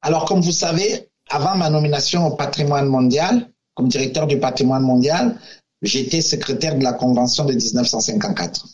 Alors, 0.08 0.24
comme 0.24 0.40
vous 0.40 0.54
savez, 0.54 1.10
avant 1.30 1.58
ma 1.58 1.70
nomination 1.70 2.28
au 2.28 2.38
patrimoine 2.38 2.86
mondial, 2.86 3.52
comme 3.76 3.90
directeur 3.90 4.26
du 4.26 4.40
patrimoine 4.40 4.84
mondial, 4.84 5.38
j'étais 5.82 6.22
secrétaire 6.22 6.78
de 6.78 6.84
la 6.86 6.94
Convention 6.94 7.44
de 7.44 7.52
1954. 7.52 8.66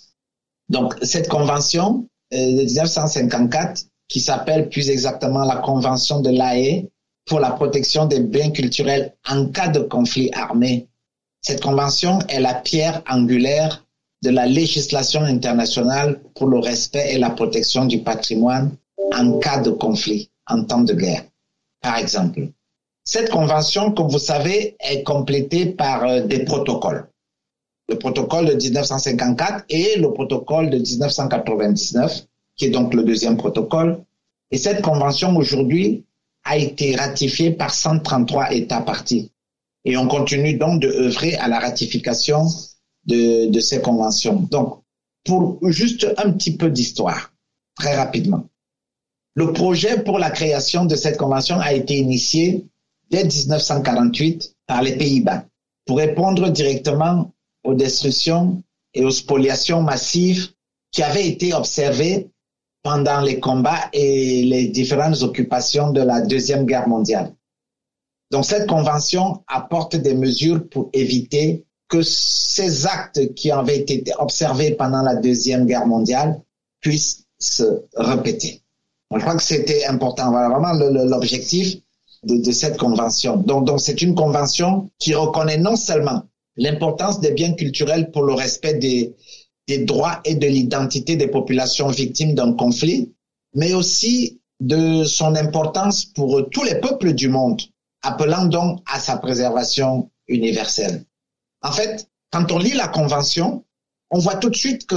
Donc, 0.70 0.94
cette 1.02 1.28
convention 1.30 2.08
euh, 2.36 2.38
de 2.38 2.66
1954, 2.66 3.86
qui 4.08 4.20
s'appelle 4.20 4.70
plus 4.70 4.92
exactement 4.92 5.44
la 5.44 5.56
Convention 5.56 6.20
de 6.20 6.30
l'AE 6.30 6.88
pour 7.26 7.40
la 7.40 7.50
protection 7.50 8.06
des 8.06 8.20
biens 8.20 8.52
culturels 8.52 9.16
en 9.28 9.48
cas 9.48 9.70
de 9.70 9.80
conflit 9.80 10.30
armé, 10.34 10.88
cette 11.42 11.64
convention 11.64 12.20
est 12.30 12.42
la 12.42 12.54
pierre 12.54 13.02
angulaire 13.10 13.84
de 14.22 14.30
la 14.30 14.46
législation 14.46 15.22
internationale 15.24 16.22
pour 16.36 16.46
le 16.46 16.60
respect 16.60 17.12
et 17.12 17.18
la 17.18 17.32
protection 17.32 17.86
du 17.86 18.04
patrimoine 18.04 18.78
en 19.16 19.40
cas 19.40 19.62
de 19.62 19.72
conflit, 19.72 20.30
en 20.48 20.64
temps 20.64 20.82
de 20.82 20.94
guerre, 20.94 21.24
par 21.82 21.98
exemple. 21.98 22.50
Cette 23.04 23.30
convention, 23.30 23.92
comme 23.92 24.10
vous 24.10 24.20
savez, 24.20 24.76
est 24.80 25.04
complétée 25.04 25.66
par 25.68 26.04
euh, 26.04 26.22
des 26.22 26.46
protocoles 26.46 27.10
le 27.90 27.98
protocole 27.98 28.46
de 28.48 28.54
1954 28.54 29.66
et 29.70 29.98
le 29.98 30.12
protocole 30.14 30.70
de 30.70 30.78
1999, 30.78 32.26
qui 32.56 32.66
est 32.66 32.70
donc 32.70 32.94
le 32.94 33.04
deuxième 33.04 33.38
protocole. 33.38 34.04
Et 34.52 34.58
cette 34.58 34.82
convention 34.82 35.36
aujourd'hui 35.36 36.06
a 36.44 36.58
été 36.58 36.96
ratifiée 36.96 37.52
par 37.52 37.74
133 37.74 38.54
États 38.54 38.82
partis. 38.82 39.32
Et 39.86 39.98
on 39.98 40.08
continue 40.08 40.56
donc 40.56 40.82
de 40.82 40.88
œuvrer 40.88 41.36
à 41.36 41.48
la 41.48 41.60
ratification 41.60 42.46
de, 43.06 43.50
de 43.50 43.60
ces 43.60 43.82
conventions. 43.82 44.48
Donc, 44.52 44.80
pour 45.26 45.60
juste 45.70 46.08
un 46.18 46.32
petit 46.32 46.56
peu 46.56 46.70
d'histoire, 46.70 47.34
très 47.76 47.96
rapidement. 47.96 48.46
Le 49.36 49.52
projet 49.52 50.04
pour 50.04 50.20
la 50.20 50.30
création 50.30 50.86
de 50.86 50.96
cette 50.96 51.18
convention 51.18 51.60
a 51.60 51.74
été 51.74 51.98
initié 51.98 52.66
dès 53.10 53.24
1948 53.24 54.56
par 54.68 54.84
les 54.84 54.96
Pays-Bas 54.96 55.46
pour 55.86 55.98
répondre 55.98 56.50
directement 56.50 57.32
aux 57.64 57.74
destructions 57.74 58.62
et 58.94 59.04
aux 59.04 59.12
spoliations 59.12 59.82
massives 59.82 60.50
qui 60.92 61.02
avaient 61.02 61.28
été 61.28 61.54
observées 61.54 62.30
pendant 62.84 63.22
les 63.22 63.40
combats 63.40 63.90
et 63.94 64.44
les 64.44 64.68
différentes 64.68 65.22
occupations 65.24 65.92
de 65.92 66.02
la 66.02 66.22
Deuxième 66.22 66.66
Guerre 66.66 66.88
mondiale. 66.88 67.34
Donc 68.30 68.46
cette 68.46 68.68
convention 68.68 69.44
apporte 69.48 69.96
des 69.96 70.14
mesures 70.14 70.68
pour 70.70 70.90
éviter 70.94 71.66
que 71.88 72.02
ces 72.02 72.86
actes 72.86 73.34
qui 73.36 73.52
avaient 73.52 73.80
été 73.80 74.12
observés 74.18 74.72
pendant 74.76 75.02
la 75.02 75.16
Deuxième 75.16 75.66
Guerre 75.66 75.88
mondiale 75.88 76.42
puissent 76.82 77.26
se 77.40 77.84
répéter. 77.96 78.63
Je 79.16 79.22
crois 79.22 79.36
que 79.36 79.44
c'était 79.44 79.86
important. 79.86 80.32
Voilà 80.32 80.50
vraiment 80.50 80.74
l'objectif 80.74 81.78
de, 82.24 82.52
cette 82.52 82.78
convention. 82.78 83.38
Donc, 83.38 83.70
c'est 83.80 84.02
une 84.02 84.16
convention 84.16 84.90
qui 85.00 85.14
reconnaît 85.14 85.58
non 85.58 85.76
seulement 85.76 86.24
l'importance 86.56 87.20
des 87.20 87.32
biens 87.32 87.54
culturels 87.54 88.12
pour 88.12 88.24
le 88.24 88.34
respect 88.34 88.76
des 88.76 89.16
droits 89.86 90.22
et 90.26 90.36
de 90.36 90.48
l'identité 90.48 91.16
des 91.16 91.28
populations 91.28 91.88
victimes 91.88 92.36
d'un 92.36 92.54
conflit, 92.54 93.14
mais 93.56 93.74
aussi 93.74 94.40
de 94.60 95.04
son 95.04 95.36
importance 95.36 96.06
pour 96.06 96.50
tous 96.50 96.64
les 96.64 96.76
peuples 96.76 97.14
du 97.14 97.28
monde, 97.28 97.62
appelant 98.02 98.46
donc 98.46 98.80
à 98.86 99.00
sa 99.00 99.18
préservation 99.18 100.10
universelle. 100.28 101.06
En 101.62 101.72
fait, 101.72 102.08
quand 102.32 102.52
on 102.52 102.58
lit 102.58 102.74
la 102.74 102.88
Convention, 102.88 103.64
on 104.10 104.20
voit 104.20 104.36
tout 104.36 104.50
de 104.50 104.56
suite 104.56 104.86
que 104.86 104.96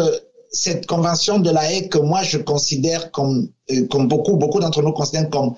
cette 0.57 0.87
Convention 0.87 1.39
de 1.39 1.51
la 1.51 1.71
haie 1.71 1.89
que 1.89 1.99
moi 1.99 2.23
je 2.23 2.39
considère 2.39 3.11
comme, 3.11 3.49
euh, 3.71 3.87
comme 3.89 4.09
beaucoup, 4.09 4.37
beaucoup 4.37 4.59
d'entre 4.59 4.83
nous 4.83 4.93
considèrent 4.93 5.29
comme 5.31 5.55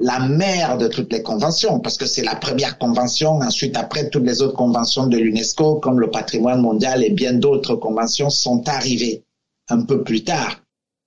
la 0.00 0.18
mère 0.18 0.76
de 0.76 0.88
toutes 0.88 1.12
les 1.12 1.22
conventions, 1.22 1.80
parce 1.80 1.96
que 1.96 2.06
c'est 2.06 2.24
la 2.24 2.34
première 2.34 2.76
convention. 2.78 3.38
Ensuite, 3.40 3.76
après, 3.76 4.10
toutes 4.10 4.26
les 4.26 4.42
autres 4.42 4.56
conventions 4.56 5.06
de 5.06 5.16
l'UNESCO, 5.16 5.76
comme 5.76 6.00
le 6.00 6.10
patrimoine 6.10 6.60
mondial 6.60 7.02
et 7.02 7.10
bien 7.10 7.32
d'autres 7.32 7.76
conventions, 7.76 8.28
sont 8.28 8.68
arrivées 8.68 9.24
un 9.68 9.82
peu 9.82 10.02
plus 10.02 10.22
tard. 10.22 10.60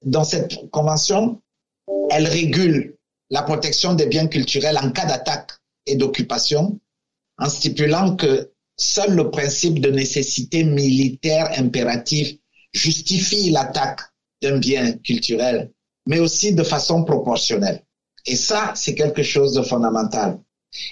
Dans 0.04 0.24
cette 0.24 0.72
convention, 0.72 1.40
elle 2.10 2.26
régule 2.26 2.96
la 3.30 3.44
protection 3.44 3.94
des 3.94 4.08
biens 4.08 4.28
culturels 4.28 4.80
en 4.82 4.90
cas 4.90 5.06
d'attaque 5.06 5.52
et 5.86 5.96
d'occupation, 5.96 6.80
en 7.38 7.48
stipulant 7.48 8.16
que 8.16 8.52
seul 8.76 9.14
le 9.14 9.30
principe 9.30 9.82
de 9.82 9.92
nécessité 9.92 10.64
militaire 10.64 11.52
impérative 11.58 12.40
justifie 12.74 13.50
l'attaque 13.50 14.02
d'un 14.42 14.58
bien 14.58 14.94
culturel, 14.94 15.72
mais 16.06 16.20
aussi 16.20 16.54
de 16.54 16.64
façon 16.64 17.04
proportionnelle. 17.04 17.84
Et 18.26 18.36
ça, 18.36 18.74
c'est 18.76 18.96
quelque 18.96 19.24
chose 19.24 19.54
de 19.54 19.62
fondamental. 19.62 20.40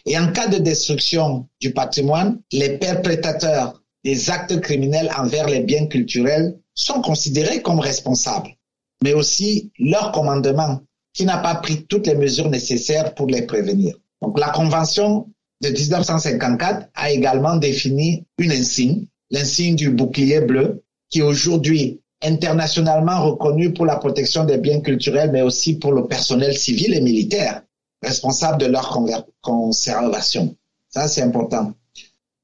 Et 0.06 0.18
en 0.18 0.32
cas 0.32 0.48
de 0.48 0.58
destruction 0.58 1.48
du 1.62 1.72
patrimoine, 1.72 2.42
les 2.52 2.78
perpétrateurs 2.78 3.82
des 4.04 4.30
actes 4.30 4.60
criminels 4.62 5.12
envers 5.18 5.48
les 5.48 5.62
biens 5.62 5.88
culturels 5.88 6.58
sont 6.74 7.02
considérés 7.02 7.62
comme 7.62 7.80
responsables, 7.80 8.56
mais 9.04 9.14
aussi 9.14 9.72
leur 9.80 10.12
commandement 10.12 10.82
qui 11.14 11.26
n'a 11.26 11.38
pas 11.38 11.56
pris 11.56 11.86
toutes 11.86 12.08
les 12.08 12.16
mesures 12.16 12.50
nécessaires 12.50 13.14
pour 13.16 13.28
les 13.28 13.42
prévenir. 13.44 13.96
Donc 14.22 14.40
la 14.40 14.50
Convention 14.50 15.28
de 15.62 15.70
1954 15.70 16.90
a 16.94 17.12
également 17.12 17.56
défini 17.58 18.26
une 18.38 18.52
insigne, 18.52 19.08
l'insigne 19.32 19.76
du 19.76 19.90
bouclier 19.90 20.42
bleu, 20.42 20.84
qui 21.10 21.22
aujourd'hui 21.22 22.02
internationalement 22.24 23.24
reconnu 23.24 23.74
pour 23.74 23.86
la 23.86 23.98
protection 23.98 24.44
des 24.44 24.58
biens 24.58 24.82
culturels, 24.82 25.32
mais 25.32 25.42
aussi 25.42 25.76
pour 25.76 25.92
le 25.92 26.08
personnel 26.08 26.58
civil 26.58 26.94
et 26.94 27.02
militaire 27.02 27.62
responsable 28.02 28.60
de 28.60 28.68
leur 28.68 28.98
conservation. 29.42 30.56
Ça, 30.90 31.08
c'est 31.08 31.22
important. 31.22 31.74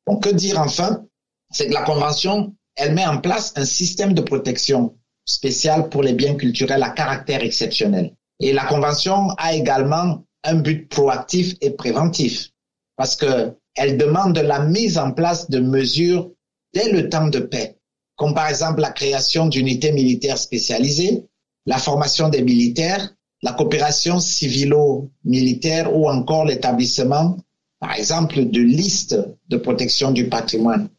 Donc, 0.07 0.23
que 0.23 0.29
dire 0.29 0.59
enfin? 0.59 1.05
C'est 1.51 1.67
que 1.67 1.73
la 1.73 1.83
Convention, 1.83 2.53
elle 2.75 2.93
met 2.93 3.05
en 3.05 3.19
place 3.19 3.53
un 3.55 3.65
système 3.65 4.13
de 4.13 4.21
protection 4.21 4.95
spécial 5.25 5.89
pour 5.89 6.03
les 6.03 6.13
biens 6.13 6.35
culturels 6.35 6.83
à 6.83 6.89
caractère 6.89 7.43
exceptionnel. 7.43 8.13
Et 8.39 8.53
la 8.53 8.65
Convention 8.65 9.29
a 9.37 9.53
également 9.53 10.23
un 10.43 10.55
but 10.55 10.89
proactif 10.89 11.55
et 11.61 11.69
préventif 11.69 12.49
parce 12.95 13.15
que 13.15 13.53
elle 13.75 13.97
demande 13.97 14.37
la 14.37 14.59
mise 14.59 14.97
en 14.97 15.11
place 15.11 15.49
de 15.49 15.59
mesures 15.59 16.31
dès 16.73 16.91
le 16.91 17.09
temps 17.09 17.27
de 17.27 17.39
paix 17.39 17.77
comme 18.15 18.33
par 18.33 18.47
exemple 18.47 18.81
la 18.81 18.91
création 18.91 19.47
d'unités 19.47 19.91
militaires 19.91 20.37
spécialisées, 20.37 21.25
la 21.65 21.77
formation 21.77 22.29
des 22.29 22.41
militaires, 22.41 23.13
la 23.41 23.53
coopération 23.53 24.19
civilo-militaire 24.19 25.95
ou 25.95 26.09
encore 26.09 26.45
l'établissement, 26.45 27.37
par 27.79 27.93
exemple, 27.95 28.45
de 28.45 28.61
listes 28.61 29.17
de 29.49 29.57
protection 29.57 30.11
du 30.11 30.29
patrimoine. 30.29 30.89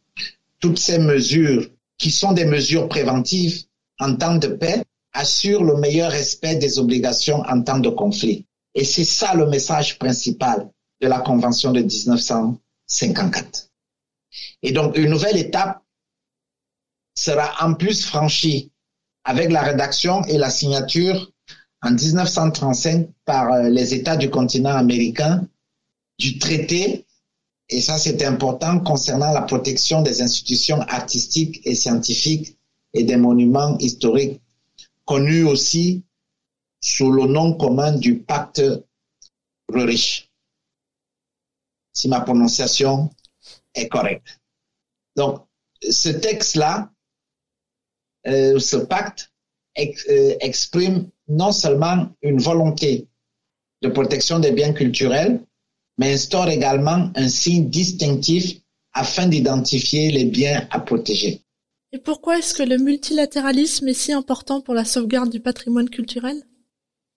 Toutes 0.61 0.79
ces 0.79 0.99
mesures, 0.99 1.71
qui 1.97 2.11
sont 2.11 2.33
des 2.33 2.45
mesures 2.45 2.89
préventives 2.89 3.63
en 3.99 4.17
temps 4.17 4.37
de 4.37 4.49
paix, 4.49 4.83
assurent 5.15 5.63
le 5.65 5.77
meilleur 5.77 6.11
respect 6.11 6.57
des 6.57 6.79
obligations 6.79 7.41
en 7.49 7.63
temps 7.63 7.79
de 7.79 7.89
conflit. 7.89 8.45
Et 8.75 8.85
c'est 8.85 9.05
ça 9.05 9.35
le 9.35 9.47
message 9.47 9.99
principal 9.99 10.69
de 11.01 11.09
la 11.09 11.21
Convention 11.21 11.71
de 11.71 11.81
1954. 11.81 13.71
Et 14.63 14.73
donc, 14.73 14.99
une 14.99 15.11
nouvelle 15.11 15.39
étape 15.39 15.84
sera 17.25 17.55
en 17.65 17.75
plus 17.75 18.05
franchie 18.05 18.71
avec 19.25 19.51
la 19.51 19.63
rédaction 19.63 20.23
et 20.25 20.37
la 20.37 20.51
signature 20.51 21.33
en 21.83 21.93
1935 21.93 23.09
par 23.25 23.51
euh, 23.53 23.71
les 23.71 23.95
États 23.95 24.17
du 24.17 24.31
continent 24.31 24.77
américain 24.77 25.47
du 26.19 26.39
traité, 26.39 27.07
et 27.69 27.81
ça 27.81 27.99
c'est 27.99 28.23
important, 28.25 28.79
concernant 28.81 29.33
la 29.33 29.43
protection 29.43 30.03
des 30.03 30.23
institutions 30.23 30.81
artistiques 30.83 31.61
et 31.65 31.75
scientifiques 31.75 32.57
et 32.93 33.05
des 33.05 33.17
monuments 33.17 33.77
historiques, 33.79 34.41
connus 35.05 35.45
aussi 35.45 36.05
sous 36.81 37.11
le 37.11 37.27
nom 37.27 37.55
commun 37.55 37.93
du 37.93 38.19
pacte 38.19 38.63
Rurich. 39.69 40.31
Si 41.93 42.09
ma 42.09 42.21
prononciation 42.21 43.11
est 43.75 43.89
correcte. 43.89 44.41
Donc, 45.17 45.47
ce 45.91 46.11
texte-là, 46.11 46.94
euh, 48.27 48.59
ce 48.59 48.77
pacte 48.77 49.31
euh, 49.79 50.35
exprime 50.41 51.09
non 51.29 51.53
seulement 51.53 52.09
une 52.23 52.39
volonté 52.39 53.09
de 53.83 53.89
protection 53.89 54.39
des 54.39 54.53
biens 54.53 54.73
culturels, 54.73 55.41
mais 55.99 56.15
instaure 56.15 56.49
également 56.49 57.11
un 57.15 57.29
signe 57.29 57.69
distinctif 57.69 58.59
afin 58.93 59.27
d'identifier 59.27 60.11
les 60.11 60.25
biens 60.25 60.67
à 60.71 60.81
protéger. 60.81 61.43
Et 61.93 61.99
pourquoi 61.99 62.39
est-ce 62.39 62.55
que 62.55 62.63
le 62.63 62.79
multilatéralisme 62.79 63.89
est 63.89 63.95
si 63.95 64.13
important 64.13 64.61
pour 64.61 64.75
la 64.75 64.85
sauvegarde 64.85 65.31
du 65.31 65.41
patrimoine 65.41 65.89
culturel? 65.89 66.43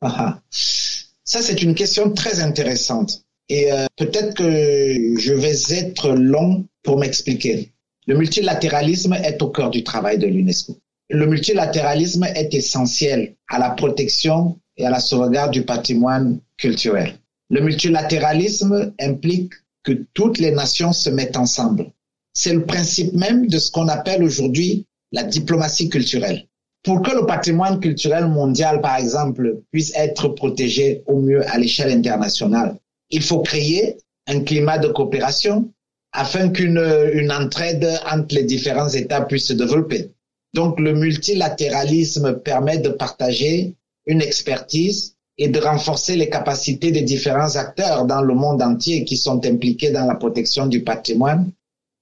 Ah, 0.02 0.16
ah. 0.18 0.42
Ça, 0.52 1.42
c'est 1.42 1.62
une 1.62 1.76
question 1.76 2.12
très 2.12 2.42
intéressante. 2.42 3.24
Et 3.50 3.72
euh, 3.72 3.86
peut-être 3.96 4.36
que 4.36 5.20
je 5.20 5.34
vais 5.34 5.78
être 5.78 6.10
long 6.10 6.66
pour 6.84 6.98
m'expliquer. 6.98 7.72
Le 8.06 8.18
multilatéralisme 8.18 9.14
est 9.14 9.42
au 9.42 9.50
cœur 9.50 9.70
du 9.70 9.84
travail 9.84 10.18
de 10.18 10.28
l'UNESCO. 10.28 10.78
Le 11.10 11.26
multilatéralisme 11.26 12.26
est 12.26 12.54
essentiel 12.54 13.36
à 13.50 13.60
la 13.60 13.70
protection 13.70 14.60
et 14.76 14.86
à 14.86 14.90
la 14.90 15.00
sauvegarde 15.00 15.52
du 15.52 15.64
patrimoine 15.64 16.40
culturel. 16.58 17.14
Le 17.50 17.62
multilatéralisme 17.62 18.94
implique 19.00 19.54
que 19.84 19.94
toutes 20.14 20.38
les 20.38 20.52
nations 20.52 20.92
se 20.92 21.10
mettent 21.10 21.38
ensemble. 21.38 21.92
C'est 22.34 22.54
le 22.54 22.66
principe 22.66 23.14
même 23.14 23.48
de 23.48 23.58
ce 23.58 23.72
qu'on 23.72 23.88
appelle 23.88 24.22
aujourd'hui 24.22 24.86
la 25.14 25.24
diplomatie 25.24 25.88
culturelle. 25.88 26.46
Pour 26.84 27.02
que 27.02 27.12
le 27.12 27.26
patrimoine 27.26 27.80
culturel 27.80 28.28
mondial, 28.28 28.82
par 28.82 28.98
exemple, 28.98 29.62
puisse 29.72 29.94
être 29.96 30.28
protégé 30.30 31.04
au 31.06 31.20
mieux 31.20 31.50
à 31.50 31.58
l'échelle 31.58 31.92
internationale, 31.92 32.78
il 33.10 33.24
faut 33.24 33.40
créer 33.40 33.98
un 34.28 34.42
climat 34.42 34.78
de 34.78 34.90
coopération 34.90 35.72
afin 36.12 36.50
qu'une 36.50 36.84
une 37.14 37.32
entraide 37.32 37.88
entre 38.12 38.36
les 38.36 38.44
différents 38.44 38.90
États 38.90 39.22
puisse 39.22 39.48
se 39.48 39.54
développer. 39.54 40.12
Donc 40.58 40.80
le 40.80 40.96
multilatéralisme 40.96 42.40
permet 42.40 42.80
de 42.80 42.90
partager 42.90 43.76
une 44.08 44.24
expertise 44.24 45.16
et 45.38 45.50
de 45.50 45.60
renforcer 45.60 46.16
les 46.16 46.32
capacités 46.32 46.92
des 46.92 47.04
différents 47.04 47.56
acteurs 47.58 48.06
dans 48.06 48.22
le 48.22 48.34
monde 48.34 48.64
entier 48.64 49.06
qui 49.06 49.18
sont 49.18 49.46
impliqués 49.46 49.92
dans 49.92 50.06
la 50.06 50.16
protection 50.16 50.66
du 50.66 50.84
patrimoine, 50.84 51.52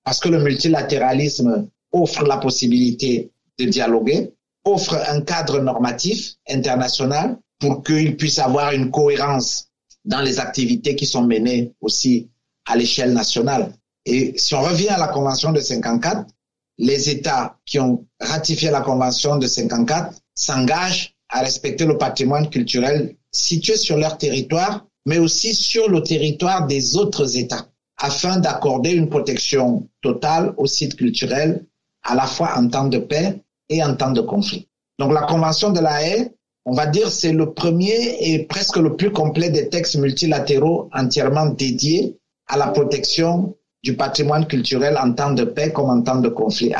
parce 0.05 0.21
que 0.21 0.29
le 0.29 0.41
multilatéralisme 0.41 1.67
offre 1.91 2.23
la 2.23 2.37
possibilité 2.37 3.29
de 3.59 3.65
dialoguer, 3.65 4.31
offre 4.63 5.03
un 5.09 5.19
cadre 5.19 5.59
normatif 5.59 6.35
international 6.47 7.37
pour 7.59 7.83
qu'il 7.83 8.15
puisse 8.15 8.39
avoir 8.39 8.71
une 8.71 8.89
cohérence 8.89 9.67
dans 10.05 10.21
les 10.21 10.39
activités 10.39 10.95
qui 10.95 11.05
sont 11.05 11.23
menées 11.23 11.73
aussi 11.81 12.29
à 12.65 12.77
l'échelle 12.77 13.11
nationale. 13.11 13.73
Et 14.05 14.33
si 14.37 14.55
on 14.55 14.61
revient 14.61 14.87
à 14.87 14.97
la 14.97 15.09
Convention 15.09 15.51
de 15.51 15.59
54, 15.59 16.25
les 16.77 17.09
États 17.09 17.57
qui 17.65 17.79
ont 17.79 18.04
ratifié 18.25 18.71
la 18.71 18.81
Convention 18.81 19.37
de 19.37 19.47
54 19.47 20.13
s'engagent 20.33 21.15
à 21.29 21.41
respecter 21.41 21.85
le 21.85 21.97
patrimoine 21.97 22.49
culturel 22.49 23.15
situé 23.31 23.77
sur 23.77 23.97
leur 23.97 24.17
territoire, 24.17 24.85
mais 25.05 25.17
aussi 25.17 25.53
sur 25.53 25.89
le 25.89 26.01
territoire 26.01 26.67
des 26.67 26.97
autres 26.97 27.37
États, 27.37 27.67
afin 27.97 28.37
d'accorder 28.37 28.91
une 28.91 29.09
protection 29.09 29.87
totale 30.01 30.53
aux 30.57 30.67
sites 30.67 30.95
culturels, 30.95 31.65
à 32.03 32.15
la 32.15 32.25
fois 32.25 32.53
en 32.57 32.67
temps 32.67 32.87
de 32.87 32.97
paix 32.97 33.41
et 33.69 33.83
en 33.83 33.95
temps 33.95 34.11
de 34.11 34.21
conflit. 34.21 34.67
Donc 34.99 35.11
la 35.13 35.21
Convention 35.21 35.71
de 35.71 35.79
la 35.79 36.03
Haye, 36.03 36.31
on 36.65 36.73
va 36.73 36.87
dire, 36.87 37.11
c'est 37.11 37.33
le 37.33 37.53
premier 37.53 38.17
et 38.21 38.45
presque 38.45 38.77
le 38.77 38.95
plus 38.95 39.11
complet 39.11 39.49
des 39.49 39.69
textes 39.69 39.97
multilatéraux 39.97 40.89
entièrement 40.93 41.47
dédiés 41.47 42.17
à 42.47 42.57
la 42.57 42.67
protection 42.67 43.55
du 43.83 43.95
patrimoine 43.95 44.47
culturel 44.47 44.97
en 44.97 45.13
temps 45.13 45.33
de 45.33 45.43
paix 45.43 45.71
comme 45.71 45.89
en 45.89 46.01
temps 46.01 46.19
de 46.19 46.29
conflit. 46.29 46.73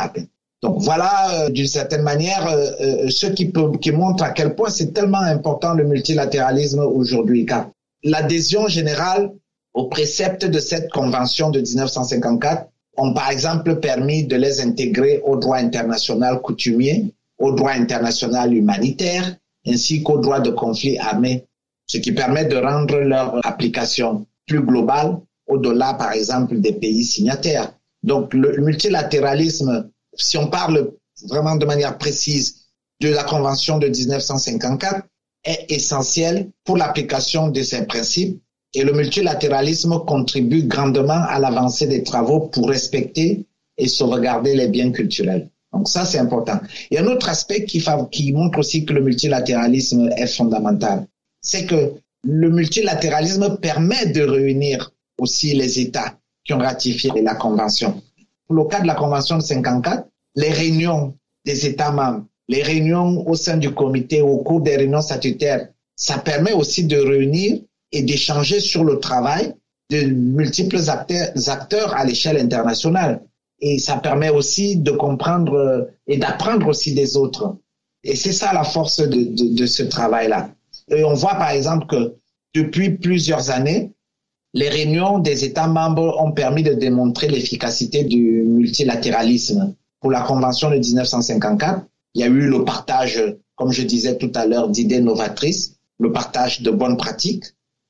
Donc 0.65 0.81
voilà, 0.81 1.43
euh, 1.43 1.49
d'une 1.51 1.67
certaine 1.67 2.01
manière, 2.01 2.47
euh, 2.47 2.71
euh, 2.81 3.09
ce 3.09 3.27
qui, 3.27 3.45
peut, 3.49 3.71
qui 3.77 3.91
montre 3.91 4.23
à 4.23 4.31
quel 4.31 4.55
point 4.55 4.71
c'est 4.71 4.93
tellement 4.93 5.19
important 5.19 5.75
le 5.75 5.83
multilatéralisme 5.83 6.79
aujourd'hui, 6.79 7.45
car 7.45 7.69
l'adhésion 8.03 8.67
générale 8.67 9.31
aux 9.75 9.89
préceptes 9.89 10.43
de 10.43 10.57
cette 10.57 10.89
convention 10.89 11.51
de 11.51 11.59
1954 11.59 12.67
ont 12.97 13.13
par 13.13 13.29
exemple 13.29 13.75
permis 13.75 14.23
de 14.25 14.35
les 14.37 14.59
intégrer 14.59 15.21
au 15.23 15.35
droit 15.35 15.57
international 15.57 16.41
coutumier, 16.41 17.13
au 17.37 17.51
droit 17.51 17.73
international 17.73 18.51
humanitaire, 18.51 19.35
ainsi 19.67 20.01
qu'au 20.01 20.17
droit 20.17 20.39
de 20.39 20.49
conflit 20.49 20.97
armé, 20.97 21.45
ce 21.85 21.99
qui 21.99 22.11
permet 22.11 22.45
de 22.45 22.57
rendre 22.57 22.97
leur 23.01 23.39
application 23.45 24.25
plus 24.47 24.61
globale 24.61 25.19
au-delà, 25.45 25.93
par 25.93 26.13
exemple, 26.13 26.59
des 26.59 26.73
pays 26.73 27.03
signataires. 27.03 27.71
Donc, 28.01 28.33
le 28.33 28.57
multilatéralisme, 28.57 29.91
si 30.17 30.37
on 30.37 30.47
parle 30.47 30.91
vraiment 31.29 31.55
de 31.55 31.65
manière 31.65 31.97
précise 31.97 32.67
de 33.01 33.09
la 33.09 33.23
Convention 33.23 33.77
de 33.77 33.87
1954, 33.87 35.07
est 35.43 35.65
essentiel 35.69 36.49
pour 36.63 36.77
l'application 36.77 37.49
de 37.49 37.61
ces 37.61 37.85
principes 37.85 38.41
et 38.73 38.83
le 38.83 38.91
multilatéralisme 38.91 39.99
contribue 40.05 40.63
grandement 40.63 41.23
à 41.29 41.39
l'avancée 41.39 41.87
des 41.87 42.03
travaux 42.03 42.41
pour 42.41 42.67
respecter 42.67 43.45
et 43.77 43.87
sauvegarder 43.87 44.55
les 44.55 44.67
biens 44.67 44.91
culturels. 44.91 45.49
Donc 45.71 45.87
ça, 45.87 46.05
c'est 46.05 46.17
important. 46.19 46.59
Il 46.89 46.95
y 46.95 46.97
a 46.97 47.03
un 47.03 47.07
autre 47.07 47.29
aspect 47.29 47.65
qui, 47.65 47.83
qui 48.11 48.31
montre 48.33 48.59
aussi 48.59 48.85
que 48.85 48.93
le 48.93 49.01
multilatéralisme 49.01 50.09
est 50.17 50.27
fondamental. 50.27 51.07
C'est 51.41 51.65
que 51.65 51.93
le 52.23 52.49
multilatéralisme 52.49 53.57
permet 53.57 54.07
de 54.07 54.23
réunir 54.23 54.91
aussi 55.19 55.53
les 55.53 55.79
États 55.79 56.17
qui 56.43 56.53
ont 56.53 56.59
ratifié 56.59 57.11
la 57.21 57.35
Convention. 57.35 58.01
Pour 58.47 58.55
le 58.55 58.65
cas 58.65 58.81
de 58.81 58.87
la 58.87 58.95
Convention 58.95 59.37
de 59.37 59.41
54, 59.41 60.07
les 60.35 60.49
réunions 60.49 61.15
des 61.45 61.65
États 61.65 61.91
membres, 61.91 62.25
les 62.47 62.61
réunions 62.61 63.27
au 63.27 63.35
sein 63.35 63.57
du 63.57 63.73
comité, 63.73 64.21
au 64.21 64.37
cours 64.39 64.61
des 64.61 64.75
réunions 64.75 65.01
statutaires, 65.01 65.69
ça 65.95 66.17
permet 66.17 66.53
aussi 66.53 66.83
de 66.83 66.97
réunir 66.97 67.59
et 67.91 68.01
d'échanger 68.01 68.59
sur 68.59 68.83
le 68.83 68.99
travail 68.99 69.55
de 69.89 70.01
multiples 70.03 70.79
acteurs, 70.89 71.95
à 71.95 72.03
l'échelle 72.03 72.37
internationale. 72.37 73.21
Et 73.61 73.79
ça 73.79 73.97
permet 73.97 74.29
aussi 74.29 74.75
de 74.75 74.91
comprendre 74.91 75.89
et 76.07 76.17
d'apprendre 76.17 76.67
aussi 76.67 76.93
des 76.93 77.15
autres. 77.15 77.55
Et 78.03 78.15
c'est 78.15 78.33
ça 78.33 78.53
la 78.53 78.63
force 78.63 78.99
de 78.99 79.65
ce 79.65 79.83
travail-là. 79.83 80.49
Et 80.89 81.03
on 81.03 81.13
voit 81.13 81.35
par 81.35 81.49
exemple 81.49 81.87
que 81.87 82.15
depuis 82.53 82.91
plusieurs 82.91 83.49
années, 83.49 83.94
les 84.55 84.69
réunions 84.69 85.19
des 85.19 85.43
États 85.43 85.67
membres 85.67 86.15
ont 86.17 86.31
permis 86.31 86.63
de 86.63 86.73
démontrer 86.73 87.27
l'efficacité 87.27 88.05
du 88.05 88.41
multilatéralisme. 88.47 89.75
Pour 89.99 90.11
la 90.11 90.21
Convention 90.21 90.69
de 90.69 90.77
1954, 90.77 91.85
il 92.13 92.21
y 92.21 92.23
a 92.23 92.27
eu 92.27 92.47
le 92.47 92.63
partage, 92.63 93.21
comme 93.55 93.73
je 93.73 93.81
disais 93.83 94.17
tout 94.17 94.31
à 94.33 94.45
l'heure, 94.45 94.69
d'idées 94.69 95.01
novatrices, 95.01 95.75
le 95.99 96.13
partage 96.13 96.61
de 96.61 96.71
bonnes 96.71 96.95
pratiques, 96.95 97.43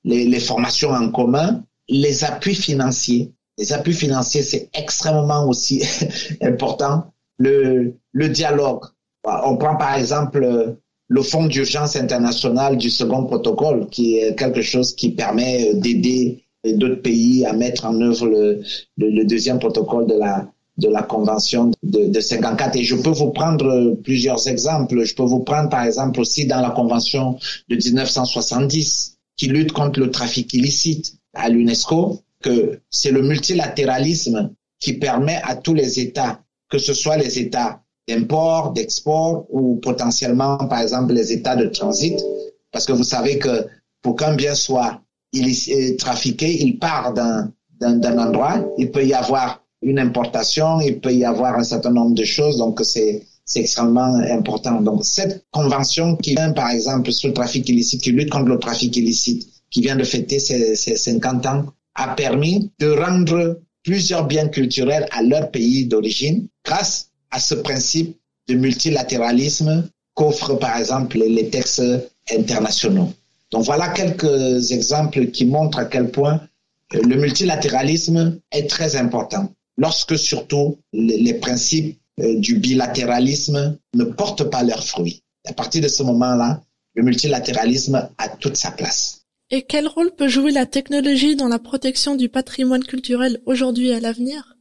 les, 0.03 0.39
formations 0.39 0.89
en 0.89 1.11
commun, 1.11 1.63
les 1.87 2.23
appuis 2.23 2.55
financiers. 2.55 3.31
Les 3.59 3.71
appuis 3.71 3.93
financiers, 3.93 4.41
c'est 4.41 4.69
extrêmement 4.73 5.47
aussi 5.47 5.83
important. 6.41 7.13
Le, 7.37 7.93
le 8.11 8.29
dialogue. 8.29 8.85
On 9.23 9.57
prend 9.57 9.75
par 9.75 9.95
exemple 9.95 10.75
le 11.07 11.21
fonds 11.21 11.45
d'urgence 11.45 11.95
international 11.95 12.77
du 12.77 12.89
second 12.89 13.25
protocole, 13.25 13.87
qui 13.89 14.17
est 14.17 14.35
quelque 14.35 14.63
chose 14.63 14.95
qui 14.95 15.11
permet 15.11 15.75
d'aider 15.75 16.44
d'autres 16.73 17.01
pays 17.01 17.45
à 17.45 17.53
mettre 17.53 17.85
en 17.85 17.99
œuvre 18.01 18.27
le, 18.97 19.23
deuxième 19.25 19.59
protocole 19.59 20.07
de 20.07 20.15
la, 20.15 20.47
de 20.77 20.87
la 20.87 21.03
Convention 21.03 21.71
de, 21.83 22.05
de 22.07 22.19
54. 22.19 22.75
Et 22.75 22.83
je 22.83 22.95
peux 22.95 23.11
vous 23.11 23.31
prendre 23.31 23.95
plusieurs 24.03 24.47
exemples. 24.47 25.03
Je 25.03 25.15
peux 25.15 25.23
vous 25.23 25.39
prendre 25.39 25.69
par 25.69 25.83
exemple 25.83 26.19
aussi 26.19 26.45
dans 26.45 26.61
la 26.61 26.71
Convention 26.71 27.37
de 27.69 27.75
1970 27.75 29.17
qui 29.37 29.47
lutte 29.47 29.71
contre 29.71 29.99
le 29.99 30.11
trafic 30.11 30.53
illicite 30.53 31.15
à 31.33 31.49
l'UNESCO, 31.49 32.21
que 32.41 32.79
c'est 32.89 33.11
le 33.11 33.21
multilatéralisme 33.21 34.53
qui 34.79 34.93
permet 34.93 35.41
à 35.43 35.55
tous 35.55 35.73
les 35.73 35.99
États, 35.99 36.41
que 36.69 36.77
ce 36.77 36.93
soit 36.93 37.17
les 37.17 37.39
États 37.39 37.81
d'import, 38.07 38.71
d'export 38.71 39.45
ou 39.49 39.77
potentiellement 39.77 40.57
par 40.57 40.81
exemple 40.81 41.13
les 41.13 41.31
États 41.33 41.55
de 41.55 41.67
transit, 41.67 42.19
parce 42.71 42.85
que 42.85 42.93
vous 42.93 43.03
savez 43.03 43.39
que 43.39 43.65
pour 44.01 44.15
qu'un 44.15 44.35
bien 44.35 44.53
soit 44.53 45.01
trafiqué, 45.97 46.63
il 46.63 46.77
part 46.79 47.13
d'un 47.13 48.17
endroit, 48.17 48.65
il 48.77 48.91
peut 48.91 49.05
y 49.05 49.13
avoir 49.13 49.61
une 49.81 49.99
importation, 49.99 50.81
il 50.81 50.99
peut 50.99 51.13
y 51.13 51.25
avoir 51.25 51.57
un 51.57 51.63
certain 51.63 51.91
nombre 51.91 52.15
de 52.15 52.23
choses, 52.23 52.57
donc 52.57 52.81
c'est 52.83 53.23
c'est 53.45 53.59
extrêmement 53.59 54.15
important. 54.31 54.81
Donc 54.81 55.05
cette 55.05 55.45
convention 55.51 56.15
qui 56.15 56.33
vient 56.33 56.51
par 56.51 56.71
exemple 56.71 57.11
sur 57.11 57.27
le 57.27 57.33
trafic 57.33 57.69
illicite, 57.69 58.01
qui 58.01 58.11
lutte 58.11 58.31
contre 58.31 58.49
le 58.49 58.59
trafic 58.59 58.95
illicite, 58.97 59.47
qui 59.69 59.81
vient 59.81 59.95
de 59.95 60.03
fêter 60.03 60.39
ses, 60.39 60.75
ses 60.75 60.95
50 60.95 61.45
ans, 61.45 61.65
a 61.93 62.15
permis 62.15 62.71
de 62.79 62.89
rendre 62.89 63.59
plusieurs 63.83 64.25
biens 64.25 64.47
culturels 64.47 65.07
à 65.11 65.21
leur 65.21 65.51
pays 65.51 65.85
d'origine 65.85 66.47
grâce 66.65 67.11
à 67.29 67.39
ce 67.39 67.53
principe 67.53 68.17
de 68.47 68.55
multilatéralisme 68.55 69.87
qu'offrent 70.15 70.57
par 70.57 70.77
exemple 70.77 71.19
les 71.19 71.49
textes 71.49 71.83
internationaux. 72.35 73.13
Donc 73.55 73.63
voilà 73.63 73.87
quelques 73.87 74.73
exemples 74.73 75.27
qui 75.27 75.45
montrent 75.45 75.79
à 75.79 75.85
quel 75.85 76.11
point 76.11 76.41
le 76.91 77.15
multilatéralisme 77.15 78.37
est 78.51 78.69
très 78.69 78.97
important 78.97 79.49
lorsque 79.77 80.19
surtout 80.19 80.77
les 80.91 81.33
principes 81.35 81.97
euh, 82.19 82.37
du 82.37 82.59
bilatéralisme 82.59 83.77
ne 83.93 84.03
portent 84.03 84.49
pas 84.49 84.61
leurs 84.61 84.85
fruits. 84.85 85.23
À 85.47 85.53
partir 85.53 85.81
de 85.81 85.87
ce 85.87 86.03
moment-là, 86.03 86.63
le 86.95 87.03
multilatéralisme 87.03 88.09
a 88.17 88.27
toute 88.27 88.57
sa 88.57 88.71
place. 88.71 89.21
Et 89.49 89.61
quel 89.61 89.87
rôle 89.87 90.13
peut 90.13 90.27
jouer 90.27 90.51
la 90.51 90.65
technologie 90.65 91.37
dans 91.37 91.47
la 91.47 91.59
protection 91.59 92.17
du 92.17 92.27
patrimoine 92.27 92.83
culturel 92.83 93.39
aujourd'hui 93.45 93.87
et 93.87 93.95
à 93.95 94.01
l'avenir? 94.01 94.57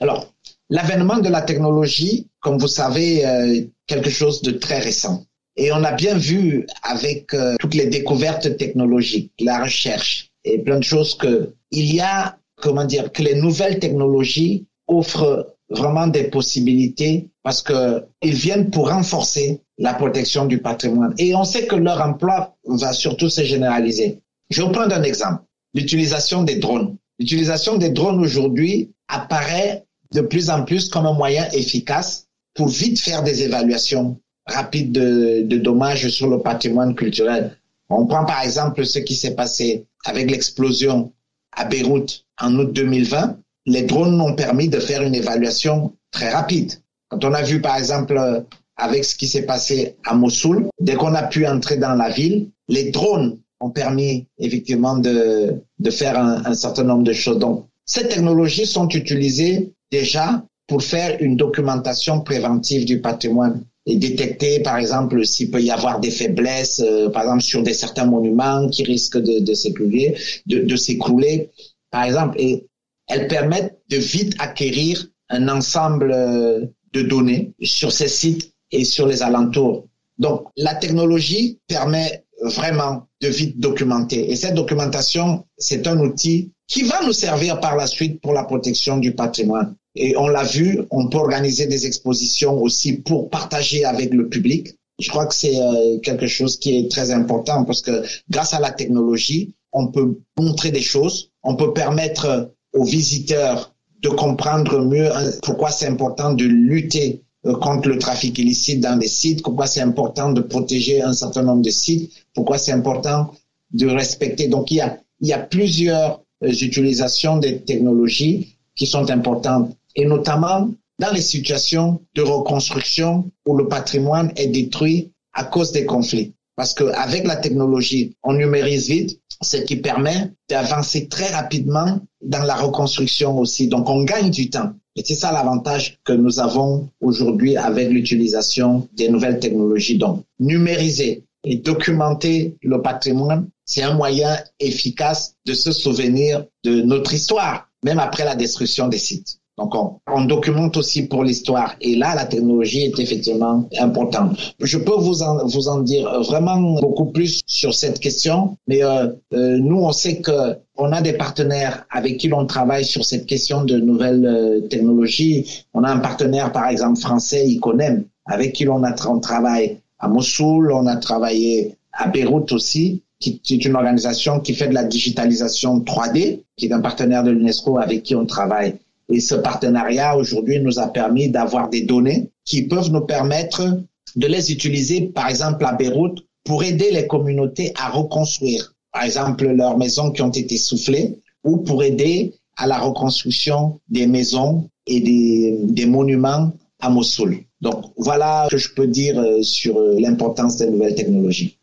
Alors, 0.00 0.32
l'avènement 0.70 1.18
de 1.18 1.28
la 1.28 1.42
technologie, 1.42 2.28
comme 2.40 2.56
vous 2.56 2.68
savez, 2.68 3.26
euh, 3.26 3.60
quelque 3.86 4.08
chose 4.08 4.40
de 4.40 4.52
très 4.52 4.78
récent. 4.78 5.26
Et 5.56 5.72
on 5.72 5.84
a 5.84 5.92
bien 5.92 6.16
vu 6.16 6.66
avec 6.82 7.32
euh, 7.34 7.54
toutes 7.60 7.74
les 7.74 7.86
découvertes 7.86 8.56
technologiques, 8.56 9.32
la 9.40 9.62
recherche 9.62 10.30
et 10.44 10.58
plein 10.58 10.78
de 10.78 10.84
choses 10.84 11.14
que 11.14 11.54
il 11.70 11.94
y 11.94 12.00
a, 12.00 12.38
comment 12.56 12.84
dire, 12.84 13.12
que 13.12 13.22
les 13.22 13.34
nouvelles 13.34 13.78
technologies 13.78 14.66
offrent 14.86 15.54
vraiment 15.70 16.06
des 16.06 16.24
possibilités 16.24 17.28
parce 17.42 17.62
que 17.62 18.04
ils 18.22 18.34
viennent 18.34 18.70
pour 18.70 18.90
renforcer 18.90 19.60
la 19.78 19.94
protection 19.94 20.46
du 20.46 20.58
patrimoine. 20.58 21.14
Et 21.18 21.34
on 21.34 21.44
sait 21.44 21.66
que 21.66 21.76
leur 21.76 22.00
emploi 22.00 22.56
va 22.64 22.92
surtout 22.92 23.28
se 23.28 23.42
généraliser. 23.42 24.20
Je 24.50 24.62
vais 24.62 24.72
prendre 24.72 24.94
un 24.94 25.02
exemple. 25.02 25.42
L'utilisation 25.74 26.42
des 26.42 26.56
drones. 26.56 26.96
L'utilisation 27.18 27.76
des 27.76 27.90
drones 27.90 28.20
aujourd'hui 28.20 28.92
apparaît 29.08 29.84
de 30.12 30.20
plus 30.20 30.50
en 30.50 30.64
plus 30.64 30.88
comme 30.88 31.06
un 31.06 31.12
moyen 31.12 31.48
efficace 31.50 32.28
pour 32.54 32.68
vite 32.68 33.00
faire 33.00 33.22
des 33.22 33.42
évaluations 33.42 34.20
rapides 34.46 34.92
de, 34.92 35.42
de 35.42 35.56
dommages 35.58 36.08
sur 36.08 36.28
le 36.28 36.40
patrimoine 36.40 36.94
culturel. 36.94 37.56
On 37.88 38.06
prend 38.06 38.24
par 38.24 38.42
exemple 38.42 38.84
ce 38.84 38.98
qui 38.98 39.14
s'est 39.14 39.34
passé 39.34 39.86
avec 40.04 40.30
l'explosion 40.30 41.12
à 41.52 41.64
Beyrouth 41.64 42.24
en 42.40 42.54
août 42.56 42.72
2020 42.72 43.38
les 43.66 43.82
drones 43.82 44.20
ont 44.20 44.34
permis 44.34 44.68
de 44.68 44.78
faire 44.78 45.02
une 45.02 45.14
évaluation 45.14 45.94
très 46.10 46.30
rapide. 46.30 46.72
Quand 47.08 47.24
on 47.24 47.32
a 47.32 47.42
vu, 47.42 47.60
par 47.60 47.76
exemple, 47.76 48.44
avec 48.76 49.04
ce 49.04 49.16
qui 49.16 49.26
s'est 49.26 49.46
passé 49.46 49.96
à 50.04 50.14
Mossoul, 50.14 50.68
dès 50.80 50.94
qu'on 50.94 51.14
a 51.14 51.22
pu 51.22 51.46
entrer 51.46 51.76
dans 51.76 51.94
la 51.94 52.10
ville, 52.10 52.50
les 52.68 52.90
drones 52.90 53.38
ont 53.60 53.70
permis 53.70 54.26
effectivement 54.38 54.98
de, 54.98 55.62
de 55.78 55.90
faire 55.90 56.18
un, 56.18 56.44
un 56.44 56.54
certain 56.54 56.84
nombre 56.84 57.04
de 57.04 57.12
choses. 57.12 57.38
Donc, 57.38 57.66
ces 57.86 58.08
technologies 58.08 58.66
sont 58.66 58.88
utilisées 58.88 59.72
déjà 59.90 60.42
pour 60.66 60.82
faire 60.82 61.16
une 61.20 61.36
documentation 61.36 62.20
préventive 62.20 62.84
du 62.84 63.00
patrimoine 63.00 63.64
et 63.86 63.96
détecter, 63.96 64.60
par 64.60 64.78
exemple, 64.78 65.24
s'il 65.26 65.50
peut 65.50 65.60
y 65.60 65.70
avoir 65.70 66.00
des 66.00 66.10
faiblesses, 66.10 66.80
euh, 66.80 67.10
par 67.10 67.24
exemple, 67.24 67.42
sur 67.42 67.62
des 67.62 67.74
certains 67.74 68.06
monuments 68.06 68.68
qui 68.68 68.82
risquent 68.82 69.18
de, 69.18 69.40
de 69.40 70.76
s'écrouler, 70.76 71.50
par 71.90 72.04
exemple. 72.04 72.40
Et 72.40 72.66
elles 73.08 73.28
permettent 73.28 73.78
de 73.90 73.98
vite 73.98 74.34
acquérir 74.38 75.06
un 75.28 75.48
ensemble 75.48 76.12
euh, 76.12 76.64
de 76.92 77.02
données 77.02 77.52
sur 77.62 77.92
ces 77.92 78.08
sites 78.08 78.52
et 78.70 78.84
sur 78.84 79.06
les 79.06 79.22
alentours. 79.22 79.86
Donc, 80.18 80.46
la 80.56 80.74
technologie 80.74 81.58
permet 81.66 82.24
vraiment 82.42 83.06
de 83.20 83.28
vite 83.28 83.58
documenter. 83.58 84.30
Et 84.30 84.36
cette 84.36 84.54
documentation, 84.54 85.44
c'est 85.58 85.86
un 85.86 85.98
outil 86.00 86.52
qui 86.66 86.82
va 86.82 87.04
nous 87.04 87.12
servir 87.12 87.60
par 87.60 87.76
la 87.76 87.86
suite 87.86 88.20
pour 88.20 88.32
la 88.32 88.44
protection 88.44 88.98
du 88.98 89.14
patrimoine. 89.14 89.76
Et 89.96 90.16
on 90.16 90.26
l'a 90.26 90.42
vu, 90.42 90.80
on 90.90 91.08
peut 91.08 91.18
organiser 91.18 91.66
des 91.66 91.86
expositions 91.86 92.60
aussi 92.60 92.94
pour 92.94 93.30
partager 93.30 93.84
avec 93.84 94.12
le 94.12 94.28
public. 94.28 94.76
Je 94.98 95.08
crois 95.08 95.26
que 95.26 95.34
c'est 95.34 95.58
euh, 95.60 95.98
quelque 96.00 96.26
chose 96.26 96.58
qui 96.58 96.76
est 96.76 96.90
très 96.90 97.10
important 97.10 97.64
parce 97.64 97.82
que 97.82 98.02
grâce 98.30 98.54
à 98.54 98.60
la 98.60 98.70
technologie, 98.70 99.54
on 99.72 99.88
peut 99.88 100.18
montrer 100.38 100.70
des 100.70 100.80
choses, 100.80 101.30
on 101.42 101.56
peut 101.56 101.72
permettre 101.72 102.52
aux 102.72 102.84
visiteurs 102.84 103.74
de 104.02 104.08
comprendre 104.08 104.84
mieux 104.84 105.12
hein, 105.14 105.30
pourquoi 105.42 105.70
c'est 105.70 105.86
important 105.86 106.32
de 106.32 106.44
lutter 106.44 107.22
euh, 107.46 107.54
contre 107.54 107.88
le 107.88 107.98
trafic 107.98 108.38
illicite 108.38 108.80
dans 108.80 108.98
les 108.98 109.08
sites, 109.08 109.42
pourquoi 109.42 109.66
c'est 109.66 109.80
important 109.80 110.32
de 110.32 110.40
protéger 110.40 111.02
un 111.02 111.12
certain 111.12 111.42
nombre 111.42 111.62
de 111.62 111.70
sites, 111.70 112.12
pourquoi 112.34 112.58
c'est 112.58 112.72
important 112.72 113.34
de 113.72 113.86
respecter. 113.86 114.48
Donc 114.48 114.70
il 114.70 114.82
y 115.20 115.32
a, 115.32 115.38
plusieurs 115.38 116.22
euh, 116.42 116.48
utilisations 116.48 117.38
des 117.38 117.60
technologies 117.60 118.56
qui 118.76 118.86
sont 118.86 119.10
importantes 119.10 119.76
et 119.96 120.06
notamment 120.06 120.70
dans 120.98 121.12
les 121.12 121.22
situations 121.22 122.00
de 122.14 122.22
reconstruction 122.22 123.30
où 123.46 123.56
le 123.56 123.68
patrimoine 123.68 124.32
est 124.36 124.46
détruit 124.46 125.12
à 125.32 125.44
cause 125.44 125.72
des 125.72 125.86
conflits. 125.86 126.32
Parce 126.56 126.72
qu'avec 126.72 127.26
la 127.26 127.36
technologie, 127.36 128.14
on 128.22 128.34
numérise 128.34 128.88
vite, 128.88 129.20
ce 129.42 129.56
qui 129.56 129.76
permet 129.76 130.30
d'avancer 130.48 131.08
très 131.08 131.28
rapidement 131.28 132.00
dans 132.22 132.44
la 132.44 132.54
reconstruction 132.54 133.38
aussi. 133.38 133.66
Donc, 133.66 133.90
on 133.90 134.04
gagne 134.04 134.30
du 134.30 134.50
temps. 134.50 134.72
Et 134.96 135.02
c'est 135.04 135.16
ça 135.16 135.32
l'avantage 135.32 135.98
que 136.04 136.12
nous 136.12 136.38
avons 136.38 136.88
aujourd'hui 137.00 137.56
avec 137.56 137.90
l'utilisation 137.90 138.88
des 138.92 139.08
nouvelles 139.08 139.40
technologies. 139.40 139.98
Donc, 139.98 140.22
numériser 140.38 141.24
et 141.42 141.56
documenter 141.56 142.56
le 142.62 142.80
patrimoine, 142.80 143.48
c'est 143.64 143.82
un 143.82 143.94
moyen 143.94 144.38
efficace 144.60 145.34
de 145.46 145.54
se 145.54 145.72
souvenir 145.72 146.44
de 146.62 146.82
notre 146.82 147.12
histoire, 147.12 147.68
même 147.82 147.98
après 147.98 148.24
la 148.24 148.36
destruction 148.36 148.86
des 148.88 148.98
sites. 148.98 149.40
Donc, 149.56 149.72
on, 149.74 150.24
documente 150.24 150.76
aussi 150.76 151.06
pour 151.06 151.22
l'histoire. 151.22 151.76
Et 151.80 151.94
là, 151.94 152.16
la 152.16 152.24
technologie 152.24 152.82
est 152.86 152.98
effectivement 152.98 153.68
importante. 153.78 154.54
Je 154.58 154.78
peux 154.78 154.96
vous 154.96 155.22
en, 155.22 155.46
vous 155.46 155.68
en 155.68 155.78
dire 155.80 156.22
vraiment 156.22 156.80
beaucoup 156.80 157.06
plus 157.06 157.40
sur 157.46 157.72
cette 157.72 158.00
question, 158.00 158.56
mais 158.66 158.82
euh, 158.82 159.08
euh, 159.32 159.58
nous, 159.58 159.76
on 159.76 159.92
sait 159.92 160.20
que 160.20 160.56
on 160.76 160.90
a 160.90 161.00
des 161.00 161.12
partenaires 161.12 161.86
avec 161.90 162.16
qui 162.16 162.26
l'on 162.26 162.46
travaille 162.46 162.84
sur 162.84 163.04
cette 163.04 163.26
question 163.26 163.62
de 163.62 163.78
nouvelles 163.78 164.26
euh, 164.26 164.60
technologies. 164.62 165.64
On 165.72 165.84
a 165.84 165.90
un 165.90 165.98
partenaire, 165.98 166.50
par 166.50 166.68
exemple, 166.68 166.98
français, 166.98 167.46
Iconem, 167.46 168.04
avec 168.26 168.54
qui 168.54 168.64
l'on 168.64 168.82
a 168.82 168.92
on 169.06 169.20
travaille 169.20 169.78
à 170.00 170.08
Mossoul, 170.08 170.72
on 170.72 170.86
a 170.86 170.96
travaillé 170.96 171.76
à 171.92 172.08
Beyrouth 172.08 172.50
aussi 172.50 173.02
qui 173.20 173.54
est 173.54 173.64
une 173.64 173.76
organisation 173.76 174.40
qui 174.40 174.54
fait 174.54 174.68
de 174.68 174.74
la 174.74 174.84
digitalisation 174.84 175.78
3D, 175.80 176.40
qui 176.56 176.66
est 176.66 176.72
un 176.72 176.80
partenaire 176.80 177.22
de 177.22 177.30
l'UNESCO 177.30 177.78
avec 177.78 178.02
qui 178.02 178.14
on 178.14 178.26
travaille. 178.26 178.74
Et 179.12 179.20
ce 179.20 179.34
partenariat 179.34 180.16
aujourd'hui 180.16 180.60
nous 180.60 180.78
a 180.78 180.88
permis 180.88 181.28
d'avoir 181.28 181.68
des 181.68 181.82
données 181.82 182.30
qui 182.44 182.62
peuvent 182.62 182.90
nous 182.90 183.02
permettre 183.02 183.82
de 184.16 184.26
les 184.26 184.52
utiliser, 184.52 185.02
par 185.02 185.28
exemple 185.28 185.64
à 185.64 185.72
Beyrouth, 185.72 186.20
pour 186.44 186.62
aider 186.62 186.90
les 186.90 187.06
communautés 187.06 187.72
à 187.76 187.90
reconstruire, 187.90 188.74
par 188.92 189.04
exemple 189.04 189.46
leurs 189.48 189.78
maisons 189.78 190.10
qui 190.10 190.22
ont 190.22 190.30
été 190.30 190.56
soufflées, 190.56 191.18
ou 191.42 191.58
pour 191.58 191.82
aider 191.82 192.34
à 192.56 192.66
la 192.66 192.78
reconstruction 192.78 193.80
des 193.88 194.06
maisons 194.06 194.68
et 194.86 195.00
des, 195.00 195.58
des 195.62 195.86
monuments 195.86 196.52
à 196.80 196.90
Mossoul. 196.90 197.44
Donc 197.60 197.92
voilà 197.96 198.46
ce 198.50 198.56
que 198.56 198.58
je 198.58 198.74
peux 198.74 198.86
dire 198.86 199.18
euh, 199.18 199.42
sur 199.42 199.78
euh, 199.78 199.98
l'importance 199.98 200.56
des 200.56 200.66
nouvelles 200.66 200.94
technologies. 200.94 201.58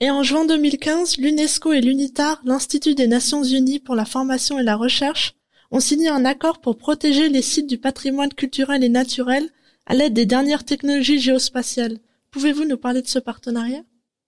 Et 0.00 0.10
en 0.10 0.22
juin 0.22 0.44
2015, 0.44 1.16
l'UNESCO 1.16 1.72
et 1.72 1.80
l'UNITAR, 1.80 2.42
l'Institut 2.44 2.94
des 2.94 3.06
Nations 3.06 3.42
Unies 3.42 3.78
pour 3.78 3.94
la 3.94 4.04
formation 4.04 4.58
et 4.58 4.62
la 4.62 4.76
recherche, 4.76 5.34
ont 5.70 5.80
signé 5.80 6.08
un 6.08 6.24
accord 6.24 6.60
pour 6.60 6.76
protéger 6.76 7.28
les 7.28 7.42
sites 7.42 7.68
du 7.68 7.78
patrimoine 7.78 8.32
culturel 8.32 8.84
et 8.84 8.88
naturel 8.88 9.48
à 9.86 9.94
l'aide 9.94 10.14
des 10.14 10.26
dernières 10.26 10.64
technologies 10.64 11.20
géospatiales. 11.20 11.98
Pouvez-vous 12.30 12.64
nous 12.64 12.76
parler 12.76 13.02
de 13.02 13.08
ce 13.08 13.18
partenariat? 13.18 13.82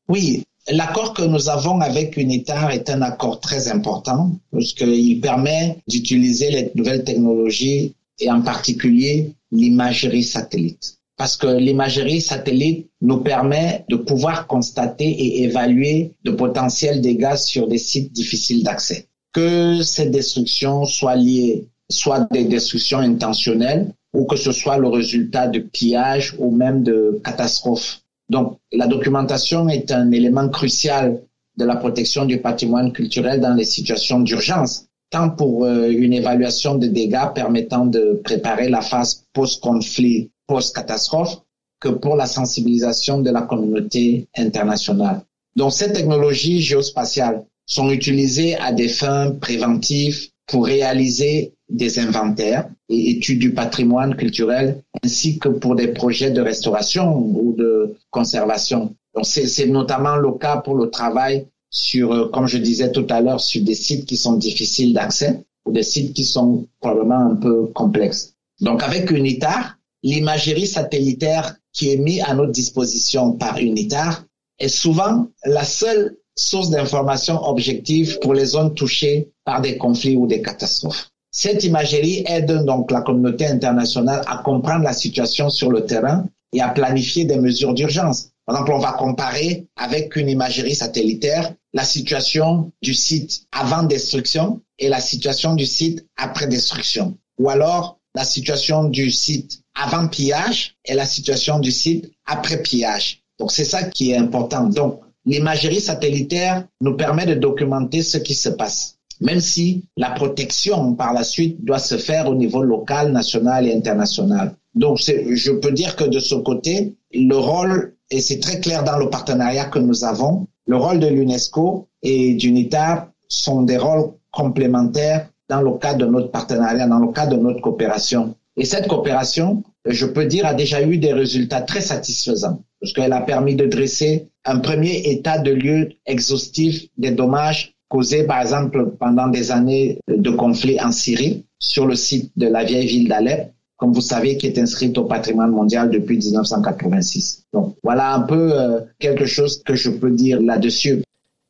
Oui, 0.08 0.44
l'accord 0.70 1.14
que 1.14 1.22
nous 1.22 1.48
avons 1.48 1.80
avec 1.80 2.16
UNITAR 2.16 2.70
est 2.70 2.90
un 2.90 3.02
accord 3.02 3.40
très 3.40 3.68
important 3.68 4.38
parce 4.52 4.72
qu'il 4.72 5.20
permet 5.20 5.78
d'utiliser 5.86 6.50
les 6.50 6.72
nouvelles 6.74 7.04
technologies 7.04 7.94
et 8.20 8.30
en 8.30 8.42
particulier 8.42 9.34
l'imagerie 9.52 10.24
satellite. 10.24 10.98
Parce 11.16 11.36
que 11.36 11.48
l'imagerie 11.48 12.20
satellite 12.20 12.88
nous 13.00 13.18
permet 13.18 13.84
de 13.88 13.96
pouvoir 13.96 14.46
constater 14.46 15.08
et 15.08 15.42
évaluer 15.42 16.12
de 16.24 16.30
potentiels 16.30 17.00
dégâts 17.00 17.36
sur 17.36 17.66
des 17.66 17.78
sites 17.78 18.12
difficiles 18.12 18.62
d'accès 18.62 19.08
que 19.38 19.82
ces 19.84 20.06
destructions 20.06 20.84
soient 20.84 21.14
liées 21.14 21.68
soit 21.88 22.26
des 22.32 22.44
destructions 22.44 22.98
intentionnelles 22.98 23.92
ou 24.12 24.24
que 24.24 24.34
ce 24.36 24.50
soit 24.50 24.78
le 24.78 24.88
résultat 24.88 25.46
de 25.46 25.60
pillages 25.60 26.34
ou 26.38 26.50
même 26.50 26.82
de 26.82 27.20
catastrophes. 27.24 28.00
Donc, 28.28 28.58
la 28.72 28.88
documentation 28.88 29.68
est 29.68 29.92
un 29.92 30.10
élément 30.10 30.48
crucial 30.48 31.20
de 31.56 31.64
la 31.64 31.76
protection 31.76 32.24
du 32.24 32.38
patrimoine 32.38 32.92
culturel 32.92 33.40
dans 33.40 33.54
les 33.54 33.64
situations 33.64 34.20
d'urgence, 34.20 34.86
tant 35.10 35.30
pour 35.30 35.64
euh, 35.64 35.88
une 35.88 36.14
évaluation 36.14 36.74
des 36.74 36.88
dégâts 36.88 37.32
permettant 37.32 37.86
de 37.86 38.20
préparer 38.24 38.68
la 38.68 38.80
phase 38.80 39.24
post-conflit, 39.32 40.30
post-catastrophe, 40.48 41.38
que 41.80 41.88
pour 41.88 42.16
la 42.16 42.26
sensibilisation 42.26 43.20
de 43.20 43.30
la 43.30 43.42
communauté 43.42 44.26
internationale. 44.36 45.22
Donc 45.54 45.72
ces 45.72 45.92
technologies 45.92 46.60
géospatiales 46.60 47.44
sont 47.68 47.90
utilisées 47.90 48.56
à 48.56 48.72
des 48.72 48.88
fins 48.88 49.30
préventives 49.30 50.30
pour 50.48 50.66
réaliser 50.66 51.52
des 51.68 51.98
inventaires 51.98 52.68
et 52.88 53.10
études 53.10 53.38
du 53.38 53.52
patrimoine 53.52 54.16
culturel, 54.16 54.82
ainsi 55.04 55.38
que 55.38 55.50
pour 55.50 55.76
des 55.76 55.88
projets 55.88 56.30
de 56.30 56.40
restauration 56.40 57.16
ou 57.18 57.54
de 57.56 57.94
conservation. 58.10 58.94
Donc 59.14 59.26
c'est 59.26 59.66
notamment 59.66 60.16
le 60.16 60.32
cas 60.32 60.56
pour 60.56 60.74
le 60.76 60.88
travail 60.90 61.46
sur, 61.70 62.12
euh, 62.12 62.28
comme 62.28 62.46
je 62.46 62.56
disais 62.56 62.90
tout 62.90 63.06
à 63.10 63.20
l'heure, 63.20 63.40
sur 63.40 63.62
des 63.62 63.74
sites 63.74 64.06
qui 64.06 64.16
sont 64.16 64.34
difficiles 64.34 64.94
d'accès 64.94 65.44
ou 65.66 65.72
des 65.72 65.82
sites 65.82 66.14
qui 66.14 66.24
sont 66.24 66.66
probablement 66.80 67.32
un 67.32 67.36
peu 67.36 67.66
complexes. 67.74 68.34
Donc 68.60 68.82
avec 68.82 69.10
UNITAR, 69.10 69.76
l'imagerie 70.02 70.66
satellitaire 70.66 71.56
qui 71.72 71.92
est 71.92 71.96
mise 71.96 72.22
à 72.26 72.34
notre 72.34 72.52
disposition 72.52 73.32
par 73.32 73.58
UNITAR 73.58 74.24
est 74.58 74.68
souvent 74.68 75.28
la 75.44 75.64
seule 75.64 76.16
source 76.38 76.70
d'information 76.70 77.42
objective 77.44 78.18
pour 78.20 78.34
les 78.34 78.46
zones 78.46 78.74
touchées 78.74 79.28
par 79.44 79.60
des 79.60 79.76
conflits 79.76 80.16
ou 80.16 80.26
des 80.26 80.42
catastrophes. 80.42 81.10
Cette 81.30 81.64
imagerie 81.64 82.24
aide 82.26 82.64
donc 82.64 82.90
la 82.90 83.02
communauté 83.02 83.46
internationale 83.46 84.22
à 84.26 84.38
comprendre 84.38 84.84
la 84.84 84.92
situation 84.92 85.50
sur 85.50 85.70
le 85.70 85.84
terrain 85.84 86.26
et 86.52 86.60
à 86.60 86.68
planifier 86.68 87.24
des 87.24 87.36
mesures 87.36 87.74
d'urgence. 87.74 88.30
Par 88.46 88.56
exemple, 88.56 88.72
on 88.72 88.78
va 88.78 88.92
comparer 88.92 89.66
avec 89.76 90.16
une 90.16 90.28
imagerie 90.28 90.74
satellitaire 90.74 91.52
la 91.74 91.84
situation 91.84 92.72
du 92.82 92.94
site 92.94 93.42
avant 93.52 93.82
destruction 93.82 94.60
et 94.78 94.88
la 94.88 95.00
situation 95.00 95.54
du 95.54 95.66
site 95.66 96.06
après 96.16 96.46
destruction. 96.46 97.16
Ou 97.38 97.50
alors 97.50 97.98
la 98.14 98.24
situation 98.24 98.84
du 98.84 99.10
site 99.10 99.60
avant 99.74 100.08
pillage 100.08 100.76
et 100.86 100.94
la 100.94 101.04
situation 101.04 101.58
du 101.58 101.70
site 101.70 102.10
après 102.26 102.62
pillage. 102.62 103.22
Donc 103.38 103.52
c'est 103.52 103.64
ça 103.64 103.84
qui 103.84 104.12
est 104.12 104.16
important. 104.16 104.64
Donc 104.64 105.02
l'imagerie 105.28 105.80
satellitaire 105.80 106.64
nous 106.80 106.96
permet 106.96 107.26
de 107.26 107.34
documenter 107.34 108.02
ce 108.02 108.16
qui 108.16 108.34
se 108.34 108.48
passe, 108.48 108.96
même 109.20 109.40
si 109.40 109.84
la 109.96 110.10
protection 110.10 110.94
par 110.94 111.12
la 111.12 111.22
suite 111.22 111.62
doit 111.64 111.78
se 111.78 111.98
faire 111.98 112.28
au 112.28 112.34
niveau 112.34 112.62
local, 112.62 113.12
national 113.12 113.68
et 113.68 113.74
international. 113.74 114.54
Donc 114.74 114.98
je 114.98 115.52
peux 115.52 115.72
dire 115.72 115.96
que 115.96 116.04
de 116.04 116.18
ce 116.18 116.34
côté, 116.34 116.94
le 117.12 117.36
rôle, 117.36 117.94
et 118.10 118.20
c'est 118.20 118.40
très 118.40 118.58
clair 118.60 118.84
dans 118.84 118.96
le 118.96 119.10
partenariat 119.10 119.66
que 119.66 119.78
nous 119.78 120.04
avons, 120.04 120.46
le 120.66 120.76
rôle 120.76 120.98
de 120.98 121.08
l'UNESCO 121.08 121.86
et 122.02 122.34
d'UNITAR 122.34 123.08
sont 123.28 123.62
des 123.62 123.76
rôles 123.76 124.12
complémentaires 124.30 125.28
dans 125.50 125.60
le 125.60 125.72
cadre 125.78 126.06
de 126.06 126.06
notre 126.06 126.30
partenariat, 126.30 126.86
dans 126.86 127.00
le 127.00 127.12
cadre 127.12 127.36
de 127.36 127.42
notre 127.42 127.60
coopération. 127.60 128.34
Et 128.56 128.64
cette 128.64 128.88
coopération, 128.88 129.62
je 129.84 130.06
peux 130.06 130.24
dire, 130.24 130.46
a 130.46 130.54
déjà 130.54 130.82
eu 130.82 130.96
des 130.98 131.12
résultats 131.12 131.60
très 131.60 131.80
satisfaisants, 131.80 132.62
parce 132.80 132.92
qu'elle 132.92 133.12
a 133.12 133.20
permis 133.20 133.56
de 133.56 133.66
dresser 133.66 134.28
un 134.48 134.60
premier 134.60 135.10
état 135.10 135.38
de 135.38 135.52
lieu 135.52 135.90
exhaustif 136.06 136.86
des 136.96 137.10
dommages 137.10 137.74
causés, 137.88 138.24
par 138.24 138.40
exemple, 138.40 138.94
pendant 138.98 139.28
des 139.28 139.50
années 139.50 139.98
de 140.08 140.30
conflit 140.30 140.80
en 140.80 140.90
Syrie, 140.90 141.44
sur 141.58 141.86
le 141.86 141.94
site 141.94 142.30
de 142.36 142.46
la 142.46 142.64
vieille 142.64 142.86
ville 142.86 143.08
d'Alep, 143.08 143.52
comme 143.76 143.92
vous 143.92 144.00
savez, 144.00 144.36
qui 144.36 144.46
est 144.46 144.58
inscrite 144.58 144.96
au 144.96 145.04
patrimoine 145.04 145.50
mondial 145.50 145.90
depuis 145.90 146.16
1986. 146.16 147.44
Donc 147.52 147.76
voilà 147.82 148.14
un 148.14 148.20
peu 148.20 148.52
euh, 148.52 148.80
quelque 148.98 149.26
chose 149.26 149.62
que 149.62 149.74
je 149.74 149.90
peux 149.90 150.10
dire 150.10 150.40
là-dessus. 150.40 151.02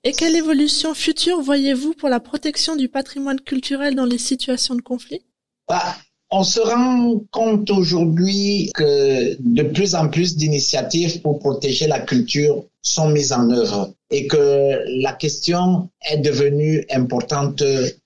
Et 0.04 0.12
quelle 0.12 0.37
évolution 0.37 0.94
future 0.94 1.40
voyez-vous 1.40 1.94
pour 1.94 2.08
la 2.08 2.20
protection 2.20 2.76
du 2.76 2.88
patrimoine 2.88 3.40
culturel 3.40 3.94
dans 3.94 4.04
les 4.04 4.18
situations 4.18 4.74
de 4.74 4.82
conflit? 4.82 5.22
Bah, 5.68 5.96
on 6.30 6.44
se 6.44 6.60
rend 6.60 7.20
compte 7.30 7.70
aujourd'hui 7.70 8.70
que 8.74 9.36
de 9.40 9.62
plus 9.62 9.94
en 9.94 10.08
plus 10.08 10.36
d'initiatives 10.36 11.20
pour 11.22 11.38
protéger 11.38 11.86
la 11.86 12.00
culture 12.00 12.64
sont 12.82 13.08
mises 13.08 13.32
en 13.32 13.50
œuvre 13.50 13.92
et 14.10 14.26
que 14.26 14.78
la 15.02 15.12
question 15.12 15.88
est 16.10 16.18
devenue 16.18 16.84
importante 16.90 17.62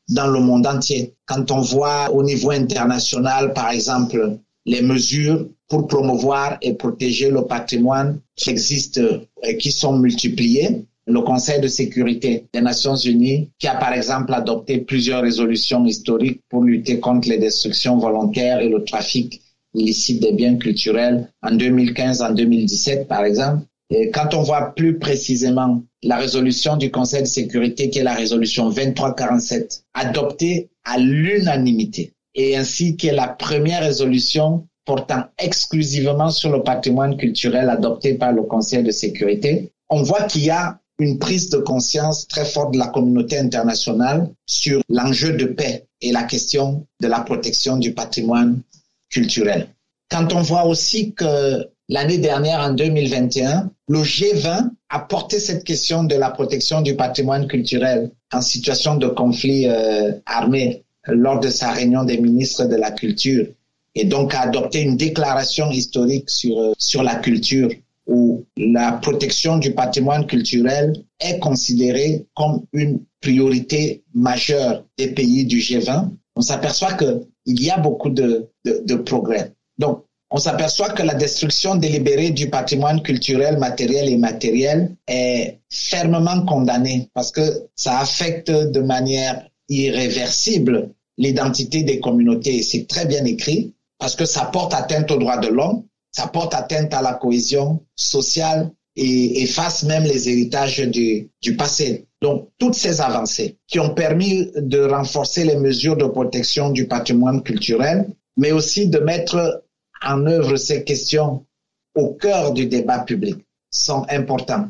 dans 0.08 0.28
le 0.28 0.40
monde 0.40 0.66
entier. 0.66 1.14
Quand 1.26 1.50
on 1.50 1.60
voit 1.60 2.10
au 2.12 2.22
niveau 2.22 2.50
international, 2.50 3.52
par 3.54 3.70
exemple, 3.70 4.38
les 4.66 4.82
mesures 4.82 5.46
pour 5.68 5.88
promouvoir 5.88 6.58
et 6.62 6.74
protéger 6.74 7.30
le 7.30 7.42
patrimoine 7.44 8.20
qui 8.36 8.50
existent 8.50 9.00
et 9.42 9.56
qui 9.56 9.72
sont 9.72 9.98
multipliées, 9.98 10.84
le 11.06 11.20
Conseil 11.22 11.60
de 11.60 11.68
sécurité 11.68 12.46
des 12.52 12.60
Nations 12.60 12.96
Unies, 12.96 13.50
qui 13.58 13.66
a 13.66 13.74
par 13.74 13.92
exemple 13.92 14.32
adopté 14.32 14.78
plusieurs 14.78 15.22
résolutions 15.22 15.84
historiques 15.84 16.42
pour 16.48 16.62
lutter 16.62 17.00
contre 17.00 17.28
les 17.28 17.38
destructions 17.38 17.98
volontaires 17.98 18.60
et 18.60 18.68
le 18.68 18.84
trafic 18.84 19.40
illicite 19.74 20.20
des 20.20 20.32
biens 20.32 20.56
culturels 20.56 21.28
en 21.42 21.52
2015, 21.52 22.22
en 22.22 22.32
2017 22.32 23.08
par 23.08 23.24
exemple. 23.24 23.64
Et 23.90 24.10
quand 24.10 24.34
on 24.34 24.42
voit 24.42 24.74
plus 24.74 24.98
précisément 24.98 25.82
la 26.02 26.16
résolution 26.16 26.76
du 26.76 26.90
Conseil 26.90 27.22
de 27.22 27.26
sécurité, 27.26 27.90
qui 27.90 27.98
est 27.98 28.04
la 28.04 28.14
résolution 28.14 28.70
2347, 28.70 29.84
adoptée 29.94 30.70
à 30.84 30.98
l'unanimité, 30.98 32.12
et 32.34 32.56
ainsi 32.56 32.96
qui 32.96 33.08
est 33.08 33.14
la 33.14 33.28
première 33.28 33.82
résolution 33.82 34.66
portant 34.84 35.24
exclusivement 35.38 36.30
sur 36.30 36.50
le 36.50 36.62
patrimoine 36.62 37.16
culturel 37.16 37.68
adopté 37.68 38.14
par 38.14 38.32
le 38.32 38.42
Conseil 38.42 38.82
de 38.82 38.90
sécurité, 38.90 39.72
on 39.90 40.02
voit 40.02 40.22
qu'il 40.22 40.44
y 40.44 40.50
a 40.50 40.80
une 41.02 41.18
prise 41.18 41.50
de 41.50 41.58
conscience 41.58 42.26
très 42.28 42.44
forte 42.44 42.72
de 42.72 42.78
la 42.78 42.88
communauté 42.88 43.38
internationale 43.38 44.30
sur 44.46 44.80
l'enjeu 44.88 45.32
de 45.32 45.46
paix 45.46 45.86
et 46.00 46.12
la 46.12 46.24
question 46.24 46.86
de 47.00 47.08
la 47.08 47.20
protection 47.20 47.76
du 47.76 47.92
patrimoine 47.92 48.62
culturel. 49.10 49.68
Quand 50.10 50.32
on 50.34 50.42
voit 50.42 50.64
aussi 50.64 51.12
que 51.12 51.66
l'année 51.88 52.18
dernière, 52.18 52.60
en 52.60 52.72
2021, 52.72 53.70
le 53.88 53.98
G20 53.98 54.70
a 54.90 54.98
porté 55.00 55.38
cette 55.38 55.64
question 55.64 56.04
de 56.04 56.14
la 56.14 56.30
protection 56.30 56.82
du 56.82 56.96
patrimoine 56.96 57.46
culturel 57.46 58.10
en 58.32 58.40
situation 58.40 58.96
de 58.96 59.08
conflit 59.08 59.66
euh, 59.66 60.12
armé 60.26 60.84
lors 61.06 61.40
de 61.40 61.48
sa 61.48 61.72
réunion 61.72 62.04
des 62.04 62.18
ministres 62.18 62.64
de 62.64 62.76
la 62.76 62.90
culture 62.90 63.46
et 63.94 64.04
donc 64.04 64.34
a 64.34 64.42
adopté 64.42 64.80
une 64.80 64.96
déclaration 64.96 65.70
historique 65.70 66.30
sur, 66.30 66.58
euh, 66.58 66.72
sur 66.78 67.02
la 67.02 67.16
culture 67.16 67.70
où 68.06 68.44
la 68.56 68.92
protection 68.92 69.58
du 69.58 69.74
patrimoine 69.74 70.26
culturel 70.26 70.92
est 71.20 71.38
considérée 71.38 72.26
comme 72.34 72.64
une 72.72 73.00
priorité 73.20 74.02
majeure 74.14 74.84
des 74.98 75.08
pays 75.08 75.44
du 75.44 75.58
G20, 75.58 76.10
on 76.36 76.40
s'aperçoit 76.40 76.94
qu'il 76.94 77.24
y 77.46 77.70
a 77.70 77.78
beaucoup 77.78 78.10
de, 78.10 78.48
de, 78.64 78.94
progrès. 78.96 79.52
Donc, 79.78 80.04
on 80.30 80.38
s'aperçoit 80.38 80.90
que 80.90 81.02
la 81.02 81.14
destruction 81.14 81.76
délibérée 81.76 82.30
du 82.30 82.48
patrimoine 82.48 83.02
culturel, 83.02 83.58
matériel 83.58 84.08
et 84.08 84.12
immatériel 84.12 84.96
est 85.06 85.60
fermement 85.70 86.44
condamnée 86.46 87.08
parce 87.14 87.30
que 87.30 87.68
ça 87.76 87.98
affecte 87.98 88.50
de 88.50 88.80
manière 88.80 89.46
irréversible 89.68 90.90
l'identité 91.18 91.82
des 91.82 92.00
communautés. 92.00 92.62
C'est 92.62 92.86
très 92.86 93.04
bien 93.04 93.24
écrit 93.24 93.74
parce 93.98 94.16
que 94.16 94.24
ça 94.24 94.46
porte 94.46 94.74
atteinte 94.74 95.10
aux 95.10 95.18
droits 95.18 95.36
de 95.36 95.48
l'homme, 95.48 95.84
ça 96.12 96.26
porte 96.26 96.54
atteinte 96.54 96.92
à 96.94 97.02
la 97.02 97.14
cohésion 97.14 97.84
sociale 97.96 98.70
et 98.96 99.42
efface 99.42 99.84
même 99.84 100.04
les 100.04 100.28
héritages 100.28 100.80
du, 100.80 101.30
passé. 101.56 102.06
Donc, 102.20 102.50
toutes 102.58 102.74
ces 102.74 103.00
avancées 103.00 103.56
qui 103.66 103.80
ont 103.80 103.94
permis 103.94 104.50
de 104.54 104.82
renforcer 104.82 105.44
les 105.44 105.56
mesures 105.56 105.96
de 105.96 106.04
protection 106.04 106.70
du 106.70 106.86
patrimoine 106.86 107.42
culturel, 107.42 108.14
mais 108.36 108.52
aussi 108.52 108.88
de 108.88 108.98
mettre 108.98 109.64
en 110.04 110.26
œuvre 110.26 110.56
ces 110.56 110.84
questions 110.84 111.46
au 111.94 112.14
cœur 112.14 112.52
du 112.52 112.66
débat 112.66 113.00
public 113.00 113.36
sont 113.70 114.04
importantes. 114.08 114.68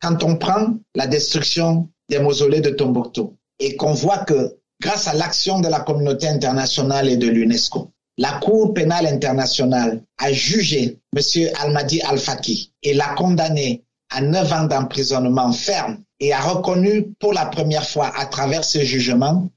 Quand 0.00 0.22
on 0.24 0.36
prend 0.36 0.74
la 0.94 1.06
destruction 1.06 1.88
des 2.08 2.18
mausolées 2.18 2.60
de 2.60 2.70
Tombouctou 2.70 3.36
et 3.58 3.76
qu'on 3.76 3.94
voit 3.94 4.18
que 4.18 4.56
grâce 4.80 5.06
à 5.06 5.14
l'action 5.14 5.60
de 5.60 5.68
la 5.68 5.80
communauté 5.80 6.28
internationale 6.28 7.08
et 7.08 7.16
de 7.16 7.28
l'UNESCO, 7.28 7.90
la 8.22 8.34
Cour 8.34 8.72
pénale 8.72 9.08
internationale 9.08 10.00
a 10.18 10.32
jugé 10.32 10.96
M. 11.16 11.48
Almadi 11.60 12.00
Al-Faki 12.02 12.70
et 12.84 12.94
l'a 12.94 13.14
condamné 13.16 13.82
à 14.10 14.20
neuf 14.20 14.52
ans 14.52 14.66
d'emprisonnement 14.66 15.50
ferme 15.50 15.98
et 16.20 16.32
a 16.32 16.40
reconnu 16.40 17.08
pour 17.18 17.32
la 17.32 17.46
première 17.46 17.84
fois 17.84 18.12
à 18.16 18.26
travers 18.26 18.62
ce 18.62 18.78
jugement 18.84 19.48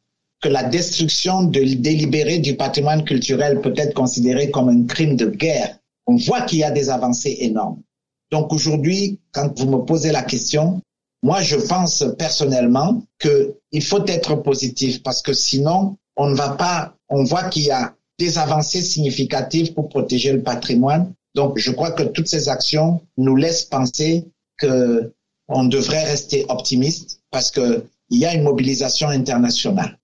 que 0.42 0.50
la 0.50 0.64
destruction 0.64 1.44
de, 1.44 1.60
délibérée 1.76 2.40
du 2.40 2.56
patrimoine 2.56 3.04
culturel 3.04 3.62
peut 3.62 3.76
être 3.78 3.94
considérée 3.94 4.50
comme 4.50 4.70
un 4.70 4.84
crime 4.88 5.16
de 5.16 5.28
guerre. 5.28 5.78
On 6.08 6.16
voit 6.16 6.42
qu'il 6.42 6.58
y 6.58 6.64
a 6.64 6.72
des 6.72 6.90
avancées 6.90 7.38
énormes. 7.42 7.84
Donc 8.32 8.52
aujourd'hui, 8.52 9.20
quand 9.32 9.60
vous 9.60 9.70
me 9.70 9.86
posez 9.86 10.12
la 10.12 10.24
question, 10.24 10.82
moi 11.22 11.40
je 11.44 11.58
pense 11.58 12.04
personnellement 12.18 13.04
qu'il 13.20 13.84
faut 13.84 14.04
être 14.08 14.34
positif 14.38 15.04
parce 15.04 15.22
que 15.22 15.34
sinon 15.34 15.98
on 16.18 16.32
ne 16.32 16.36
va 16.36 16.50
pas, 16.50 16.96
on 17.10 17.24
voit 17.26 17.44
qu'il 17.44 17.66
y 17.66 17.72
a 17.72 17.94
des 18.18 18.38
avancées 18.38 18.82
significatives 18.82 19.74
pour 19.74 19.90
protéger 19.90 20.32
le 20.34 20.42
patrimoine. 20.42 21.14
Donc 21.34 21.58
je 21.58 21.72
crois 21.72 21.92
que 21.92 22.04
toutes 22.04 22.28
ces 22.28 22.50
actions 22.50 23.02
nous 23.18 23.36
laissent 23.36 23.66
penser 23.66 24.26
que 24.58 25.14
on 25.48 25.66
devrait 25.66 26.04
rester 26.04 26.46
optimiste 26.50 27.22
parce 27.30 27.52
que 27.52 27.84
il 28.10 28.20
y 28.20 28.26
a 28.26 28.34
une 28.34 28.44
mobilisation 28.44 29.10
internationale. 29.10 30.00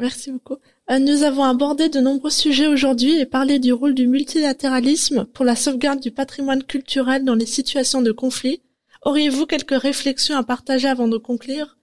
Merci 0.00 0.32
beaucoup. 0.32 0.56
Euh, 0.90 0.98
nous 0.98 1.22
avons 1.22 1.44
abordé 1.44 1.88
de 1.88 2.00
nombreux 2.00 2.30
sujets 2.30 2.66
aujourd'hui 2.66 3.20
et 3.20 3.26
parlé 3.26 3.58
du 3.58 3.72
rôle 3.72 3.94
du 3.94 4.06
multilatéralisme 4.06 5.26
pour 5.26 5.44
la 5.44 5.54
sauvegarde 5.54 6.00
du 6.00 6.10
patrimoine 6.10 6.62
culturel 6.62 7.24
dans 7.24 7.34
les 7.34 7.46
situations 7.46 8.02
de 8.02 8.12
conflit. 8.12 8.62
Auriez-vous 9.02 9.46
quelques 9.46 9.80
réflexions 9.80 10.36
à 10.36 10.42
partager 10.42 10.88
avant 10.88 11.08
de 11.08 11.18
conclure? 11.18 11.76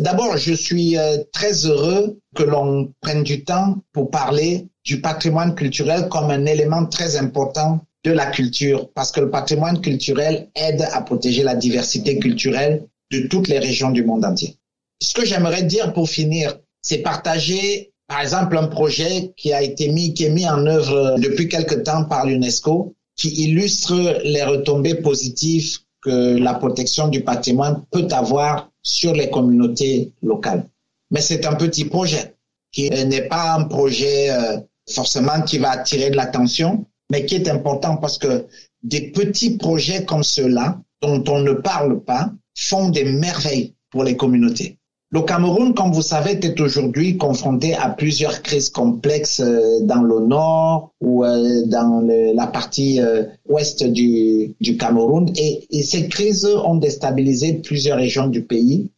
D'abord, 0.00 0.38
je 0.38 0.54
suis 0.54 0.96
euh, 0.96 1.18
très 1.32 1.66
heureux 1.66 2.18
que 2.34 2.42
l'on 2.42 2.92
prenne 3.02 3.22
du 3.22 3.44
temps 3.44 3.76
pour 3.92 4.10
parler 4.10 4.66
du 4.84 5.02
patrimoine 5.02 5.54
culturel 5.54 6.08
comme 6.08 6.30
un 6.30 6.46
élément 6.46 6.86
très 6.86 7.16
important 7.16 7.80
de 8.04 8.12
la 8.12 8.26
culture, 8.26 8.90
parce 8.94 9.12
que 9.12 9.20
le 9.20 9.30
patrimoine 9.30 9.82
culturel 9.82 10.48
aide 10.54 10.88
à 10.92 11.02
protéger 11.02 11.42
la 11.42 11.54
diversité 11.54 12.18
culturelle 12.18 12.86
de 13.10 13.26
toutes 13.26 13.48
les 13.48 13.58
régions 13.58 13.90
du 13.90 14.02
monde 14.02 14.24
entier. 14.24 14.56
Ce 15.02 15.12
que 15.12 15.26
j'aimerais 15.26 15.64
dire 15.64 15.92
pour 15.92 16.08
finir, 16.08 16.58
c'est 16.80 16.98
partager, 16.98 17.92
par 18.06 18.22
exemple, 18.22 18.56
un 18.56 18.68
projet 18.68 19.34
qui 19.36 19.52
a 19.52 19.62
été 19.62 19.88
mis, 19.88 20.14
qui 20.14 20.24
est 20.24 20.30
mis 20.30 20.48
en 20.48 20.66
œuvre 20.66 21.16
depuis 21.18 21.48
quelque 21.48 21.74
temps 21.74 22.04
par 22.04 22.24
l'UNESCO, 22.24 22.94
qui 23.16 23.28
illustre 23.44 24.20
les 24.24 24.44
retombées 24.44 24.94
positives 24.94 25.80
que 26.02 26.38
la 26.38 26.54
protection 26.54 27.08
du 27.08 27.22
patrimoine 27.22 27.84
peut 27.90 28.08
avoir 28.10 28.70
sur 28.82 29.12
les 29.12 29.30
communautés 29.30 30.12
locales. 30.22 30.66
Mais 31.10 31.20
c'est 31.20 31.44
un 31.46 31.54
petit 31.54 31.84
projet 31.84 32.34
qui 32.72 32.88
n'est 32.90 33.28
pas 33.28 33.54
un 33.54 33.64
projet 33.64 34.30
euh, 34.30 34.58
forcément 34.88 35.42
qui 35.42 35.58
va 35.58 35.70
attirer 35.70 36.10
de 36.10 36.16
l'attention, 36.16 36.86
mais 37.10 37.26
qui 37.26 37.34
est 37.34 37.48
important 37.48 37.96
parce 37.96 38.18
que 38.18 38.46
des 38.82 39.10
petits 39.10 39.56
projets 39.58 40.04
comme 40.04 40.22
ceux-là, 40.22 40.80
dont 41.02 41.22
on 41.28 41.40
ne 41.40 41.52
parle 41.52 42.02
pas, 42.02 42.32
font 42.56 42.88
des 42.88 43.04
merveilles 43.04 43.74
pour 43.90 44.04
les 44.04 44.16
communautés. 44.16 44.78
Le 45.12 45.22
Cameroun, 45.22 45.74
comme 45.74 45.92
vous 45.92 46.02
savez, 46.02 46.38
est 46.40 46.60
aujourd'hui 46.60 47.16
confronté 47.16 47.74
à 47.74 47.88
plusieurs 47.88 48.42
crises 48.42 48.70
complexes 48.70 49.40
euh, 49.40 49.80
dans 49.80 50.02
le 50.02 50.20
nord 50.20 50.92
ou 51.00 51.24
euh, 51.24 51.66
dans 51.66 52.06
la 52.06 52.46
partie 52.46 53.00
euh, 53.00 53.24
ouest 53.48 53.82
du, 53.82 54.54
Cameroun. 54.78 55.28
Et, 55.36 55.82
ces 55.82 56.08
crises 56.08 56.46
ont 56.46 56.76
déstabilisé 56.76 57.54
plusieurs 57.54 57.96
régions 57.96 58.28
du 58.28 58.44
pays 58.44 58.92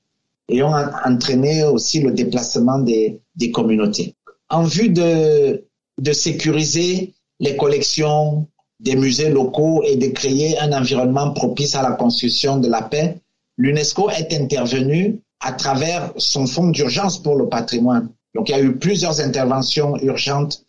et 0.51 0.63
ont 0.63 0.75
entraîné 1.07 1.65
aussi 1.65 2.01
le 2.01 2.11
déplacement 2.11 2.79
des, 2.81 3.23
communautés. 3.51 4.15
En 4.51 4.65
vue 4.65 4.91
de, 4.91 5.65
de 5.99 6.13
sécuriser 6.13 7.15
les 7.41 7.57
collections 7.57 8.47
des 8.81 8.97
musées 8.97 9.31
locaux 9.31 9.83
et 9.83 9.97
de 9.97 10.09
créer 10.09 10.59
un 10.59 10.73
environnement 10.79 11.31
propice 11.31 11.75
à 11.75 11.83
la 11.83 11.93
construction 11.93 12.59
de 12.59 12.69
la 12.69 12.83
paix, 12.83 13.17
l'UNESCO 13.57 14.11
est 14.11 14.35
intervenue 14.35 15.23
à 15.43 15.53
travers 15.53 16.13
son 16.17 16.47
fonds 16.47 16.69
d'urgence 16.69 17.21
pour 17.23 17.37
le 17.37 17.49
patrimoine. 17.49 18.09
Donc 18.35 18.49
il 18.49 18.53
y 18.53 18.55
a 18.55 18.63
eu 18.63 18.77
plusieurs 18.77 19.21
interventions 19.21 19.97
urgentes 19.99 20.65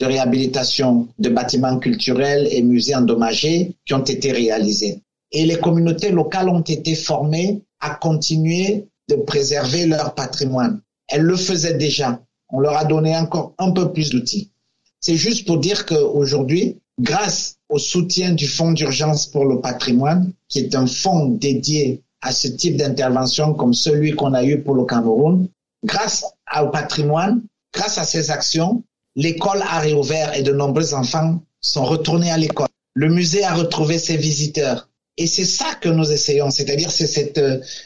de 0.00 0.06
réhabilitation 0.06 1.08
de 1.18 1.28
bâtiments 1.28 1.78
culturels 1.78 2.48
et 2.50 2.62
musées 2.62 2.96
endommagés 2.96 3.76
qui 3.86 3.94
ont 3.94 4.02
été 4.02 4.32
réalisées. 4.32 5.02
Et 5.30 5.44
les 5.44 5.58
communautés 5.58 6.10
locales 6.10 6.48
ont 6.48 6.62
été 6.62 6.94
formées 6.94 7.62
à 7.80 7.90
continuer 7.94 8.86
de 9.08 9.16
préserver 9.16 9.86
leur 9.86 10.14
patrimoine. 10.14 10.80
Elles 11.08 11.22
le 11.22 11.36
faisaient 11.36 11.74
déjà. 11.74 12.20
On 12.50 12.60
leur 12.60 12.76
a 12.76 12.84
donné 12.84 13.16
encore 13.16 13.54
un 13.58 13.70
peu 13.70 13.92
plus 13.92 14.10
d'outils. 14.10 14.50
C'est 15.00 15.16
juste 15.16 15.46
pour 15.46 15.58
dire 15.58 15.84
qu'aujourd'hui, 15.86 16.78
grâce 16.98 17.56
au 17.68 17.78
soutien 17.78 18.32
du 18.32 18.46
Fonds 18.46 18.72
d'urgence 18.72 19.26
pour 19.26 19.44
le 19.44 19.60
patrimoine, 19.60 20.32
qui 20.48 20.60
est 20.60 20.74
un 20.74 20.86
fonds 20.86 21.26
dédié 21.26 22.02
à 22.24 22.32
ce 22.32 22.48
type 22.48 22.78
d'intervention 22.78 23.52
comme 23.52 23.74
celui 23.74 24.12
qu'on 24.12 24.32
a 24.32 24.42
eu 24.42 24.62
pour 24.62 24.74
le 24.74 24.84
Cameroun, 24.84 25.46
grâce 25.84 26.24
au 26.60 26.68
patrimoine, 26.68 27.42
grâce 27.72 27.98
à 27.98 28.04
ces 28.04 28.30
actions, 28.30 28.82
l'école 29.14 29.62
a 29.62 29.78
réouvert 29.78 30.34
et 30.34 30.42
de 30.42 30.52
nombreux 30.52 30.94
enfants 30.94 31.40
sont 31.60 31.84
retournés 31.84 32.30
à 32.30 32.38
l'école. 32.38 32.68
Le 32.94 33.10
musée 33.10 33.44
a 33.44 33.52
retrouvé 33.52 33.98
ses 33.98 34.16
visiteurs. 34.16 34.88
Et 35.18 35.26
c'est 35.26 35.44
ça 35.44 35.74
que 35.80 35.88
nous 35.88 36.10
essayons, 36.10 36.50
c'est-à-dire 36.50 36.90
c'est 36.90 37.06
cette, 37.06 37.40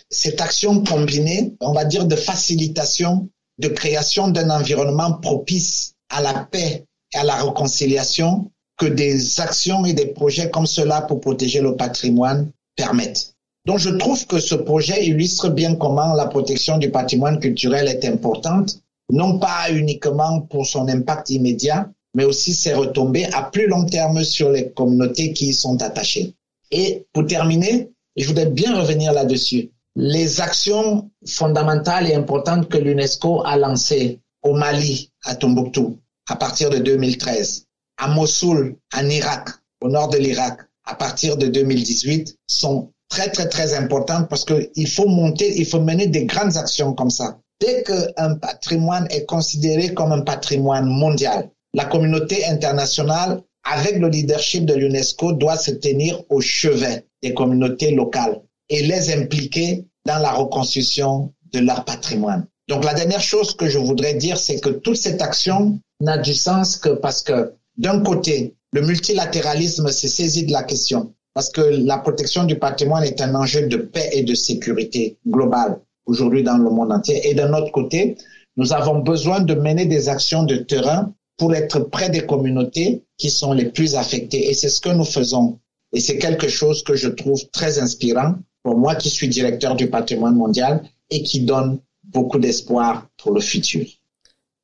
cette 0.08 0.40
action 0.40 0.84
combinée, 0.84 1.54
on 1.60 1.72
va 1.72 1.84
dire, 1.84 2.06
de 2.06 2.16
facilitation, 2.16 3.28
de 3.58 3.68
création 3.68 4.28
d'un 4.28 4.50
environnement 4.50 5.14
propice 5.14 5.94
à 6.10 6.22
la 6.22 6.34
paix 6.50 6.84
et 7.12 7.18
à 7.18 7.24
la 7.24 7.42
réconciliation 7.42 8.50
que 8.78 8.86
des 8.86 9.40
actions 9.40 9.84
et 9.84 9.94
des 9.94 10.06
projets 10.06 10.48
comme 10.48 10.66
cela 10.66 11.02
pour 11.02 11.20
protéger 11.20 11.60
le 11.60 11.74
patrimoine 11.74 12.50
permettent. 12.76 13.34
Donc 13.68 13.80
je 13.80 13.90
trouve 13.90 14.26
que 14.26 14.40
ce 14.40 14.54
projet 14.54 15.04
illustre 15.04 15.50
bien 15.50 15.74
comment 15.74 16.14
la 16.14 16.24
protection 16.24 16.78
du 16.78 16.90
patrimoine 16.90 17.38
culturel 17.38 17.86
est 17.86 18.06
importante, 18.06 18.80
non 19.10 19.38
pas 19.38 19.70
uniquement 19.70 20.40
pour 20.40 20.64
son 20.64 20.88
impact 20.88 21.28
immédiat, 21.28 21.90
mais 22.14 22.24
aussi 22.24 22.54
ses 22.54 22.72
retombées 22.72 23.26
à 23.26 23.42
plus 23.42 23.66
long 23.66 23.84
terme 23.84 24.24
sur 24.24 24.48
les 24.48 24.70
communautés 24.70 25.34
qui 25.34 25.48
y 25.48 25.52
sont 25.52 25.82
attachées. 25.82 26.32
Et 26.70 27.04
pour 27.12 27.26
terminer, 27.26 27.90
je 28.16 28.26
voudrais 28.26 28.46
bien 28.46 28.74
revenir 28.74 29.12
là-dessus. 29.12 29.70
Les 29.96 30.40
actions 30.40 31.10
fondamentales 31.26 32.08
et 32.08 32.14
importantes 32.14 32.70
que 32.70 32.78
l'UNESCO 32.78 33.42
a 33.44 33.58
lancées 33.58 34.20
au 34.42 34.54
Mali, 34.54 35.10
à 35.26 35.34
Tombouctou, 35.34 35.98
à 36.26 36.36
partir 36.36 36.70
de 36.70 36.78
2013, 36.78 37.66
à 37.98 38.08
Mossoul, 38.08 38.76
en 38.96 39.10
Irak, 39.10 39.50
au 39.82 39.90
nord 39.90 40.08
de 40.08 40.16
l'Irak, 40.16 40.58
à 40.86 40.94
partir 40.94 41.36
de 41.36 41.48
2018, 41.48 42.34
sont 42.46 42.92
très, 43.08 43.30
très, 43.30 43.48
très 43.48 43.74
importante 43.74 44.28
parce 44.28 44.44
qu'il 44.44 44.88
faut 44.88 45.08
monter, 45.08 45.58
il 45.58 45.66
faut 45.66 45.80
mener 45.80 46.06
des 46.06 46.24
grandes 46.24 46.56
actions 46.56 46.92
comme 46.92 47.10
ça. 47.10 47.38
Dès 47.60 47.82
qu'un 47.82 48.34
patrimoine 48.36 49.06
est 49.10 49.24
considéré 49.24 49.92
comme 49.94 50.12
un 50.12 50.20
patrimoine 50.20 50.86
mondial, 50.86 51.50
la 51.74 51.84
communauté 51.84 52.44
internationale, 52.46 53.42
avec 53.64 53.98
le 53.98 54.08
leadership 54.08 54.64
de 54.64 54.74
l'UNESCO, 54.74 55.32
doit 55.32 55.56
se 55.56 55.72
tenir 55.72 56.22
au 56.28 56.40
chevet 56.40 57.04
des 57.22 57.34
communautés 57.34 57.90
locales 57.90 58.40
et 58.68 58.82
les 58.82 59.12
impliquer 59.12 59.84
dans 60.06 60.18
la 60.18 60.30
reconstruction 60.32 61.32
de 61.52 61.58
leur 61.60 61.84
patrimoine. 61.84 62.46
Donc 62.68 62.84
la 62.84 62.94
dernière 62.94 63.20
chose 63.20 63.56
que 63.56 63.68
je 63.68 63.78
voudrais 63.78 64.14
dire, 64.14 64.38
c'est 64.38 64.60
que 64.60 64.68
toute 64.68 64.96
cette 64.96 65.22
action 65.22 65.78
n'a 66.00 66.18
du 66.18 66.34
sens 66.34 66.76
que 66.76 66.90
parce 66.90 67.22
que 67.22 67.54
d'un 67.76 68.00
côté, 68.00 68.54
le 68.72 68.82
multilatéralisme 68.82 69.88
s'est 69.90 70.08
saisi 70.08 70.44
de 70.44 70.52
la 70.52 70.62
question 70.62 71.14
parce 71.38 71.50
que 71.50 71.60
la 71.60 71.98
protection 71.98 72.42
du 72.42 72.58
patrimoine 72.58 73.04
est 73.04 73.20
un 73.20 73.32
enjeu 73.36 73.68
de 73.68 73.76
paix 73.76 74.10
et 74.12 74.24
de 74.24 74.34
sécurité 74.34 75.18
globale 75.24 75.78
aujourd'hui 76.04 76.42
dans 76.42 76.58
le 76.58 76.68
monde 76.68 76.90
entier. 76.90 77.30
Et 77.30 77.34
d'un 77.34 77.52
autre 77.52 77.70
côté, 77.70 78.16
nous 78.56 78.72
avons 78.72 78.98
besoin 78.98 79.38
de 79.38 79.54
mener 79.54 79.86
des 79.86 80.08
actions 80.08 80.42
de 80.42 80.56
terrain 80.56 81.14
pour 81.36 81.54
être 81.54 81.78
près 81.78 82.10
des 82.10 82.26
communautés 82.26 83.04
qui 83.18 83.30
sont 83.30 83.52
les 83.52 83.66
plus 83.66 83.94
affectées. 83.94 84.50
Et 84.50 84.52
c'est 84.52 84.68
ce 84.68 84.80
que 84.80 84.88
nous 84.88 85.04
faisons. 85.04 85.60
Et 85.92 86.00
c'est 86.00 86.18
quelque 86.18 86.48
chose 86.48 86.82
que 86.82 86.96
je 86.96 87.06
trouve 87.06 87.48
très 87.52 87.78
inspirant 87.78 88.34
pour 88.64 88.76
moi 88.76 88.96
qui 88.96 89.08
suis 89.08 89.28
directeur 89.28 89.76
du 89.76 89.88
patrimoine 89.88 90.34
mondial 90.34 90.82
et 91.08 91.22
qui 91.22 91.42
donne 91.42 91.78
beaucoup 92.02 92.40
d'espoir 92.40 93.06
pour 93.16 93.30
le 93.30 93.40
futur. 93.40 93.86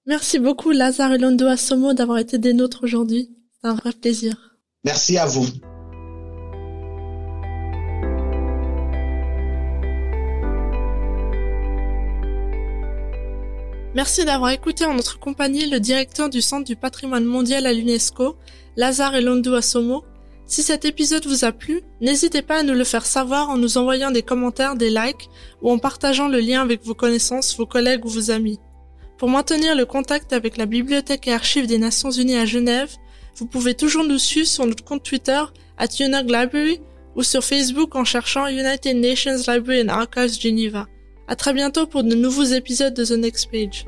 Merci 0.07 0.41
beaucoup 0.41 0.73
Lazare 0.73 1.13
et 1.13 1.19
Londo 1.19 1.47
Asomo 1.47 1.95
d'avoir 1.95 2.19
été 2.19 2.39
des 2.39 2.53
nôtres 2.53 2.83
aujourd'hui. 2.83 3.31
C'est 3.63 3.69
un 3.69 3.75
vrai 3.75 3.93
plaisir. 3.93 4.59
Merci 4.83 5.19
à 5.19 5.27
vous. 5.27 5.47
Merci 13.95 14.25
d'avoir 14.25 14.51
écouté 14.51 14.85
en 14.85 14.95
notre 14.95 15.21
compagnie 15.21 15.71
le 15.71 15.79
directeur 15.79 16.29
du 16.29 16.43
Centre 16.43 16.65
du 16.65 16.75
patrimoine 16.75 17.25
mondial 17.25 17.65
à 17.65 17.73
l'UNESCO, 17.73 18.35
Lazare 18.77 19.15
Elondo 19.15 19.55
Asomo. 19.55 20.03
Si 20.47 20.65
cet 20.65 20.85
épisode 20.85 21.27
vous 21.27 21.45
a 21.45 21.53
plu, 21.53 21.83
n'hésitez 22.01 22.43
pas 22.43 22.59
à 22.59 22.63
nous 22.65 22.75
le 22.75 22.83
faire 22.83 23.07
savoir 23.07 23.51
en 23.51 23.57
nous 23.57 23.79
envoyant 23.79 24.11
des 24.11 24.23
commentaires, 24.23 24.75
des 24.75 24.91
likes 24.91 25.31
ou 25.63 25.71
en 25.71 25.79
partageant 25.79 26.27
le 26.27 26.41
lien 26.41 26.61
avec 26.61 26.83
vos 26.83 26.95
connaissances, 26.95 27.57
vos 27.57 27.67
collègues 27.67 28.05
ou 28.05 28.09
vos 28.09 28.33
amis. 28.33 28.59
Pour 29.17 29.29
maintenir 29.29 29.77
le 29.77 29.87
contact 29.87 30.33
avec 30.33 30.57
la 30.57 30.67
Bibliothèque 30.67 31.29
et 31.29 31.33
Archives 31.33 31.69
des 31.69 31.79
Nations 31.79 32.11
Unies 32.11 32.37
à 32.37 32.47
Genève, 32.47 32.91
vous 33.37 33.47
pouvez 33.47 33.75
toujours 33.75 34.05
nous 34.05 34.19
suivre 34.19 34.49
sur 34.49 34.67
notre 34.67 34.83
compte 34.83 35.05
Twitter 35.05 35.41
at 35.79 35.87
Library 36.01 36.81
ou 37.15 37.23
sur 37.23 37.45
Facebook 37.45 37.95
en 37.95 38.05
cherchant 38.05 38.49
United 38.49 38.97
Nations 38.97 39.39
Library 39.47 39.83
and 39.83 39.89
Archives 39.89 40.41
Geneva. 40.41 40.89
À 41.27 41.37
très 41.37 41.55
bientôt 41.55 41.87
pour 41.87 42.05
de 42.05 42.15
nouveaux 42.15 42.45
épisodes 42.45 42.93
de 42.93 43.05
The 43.05 43.13
Next 43.13 43.51
Page. 43.51 43.87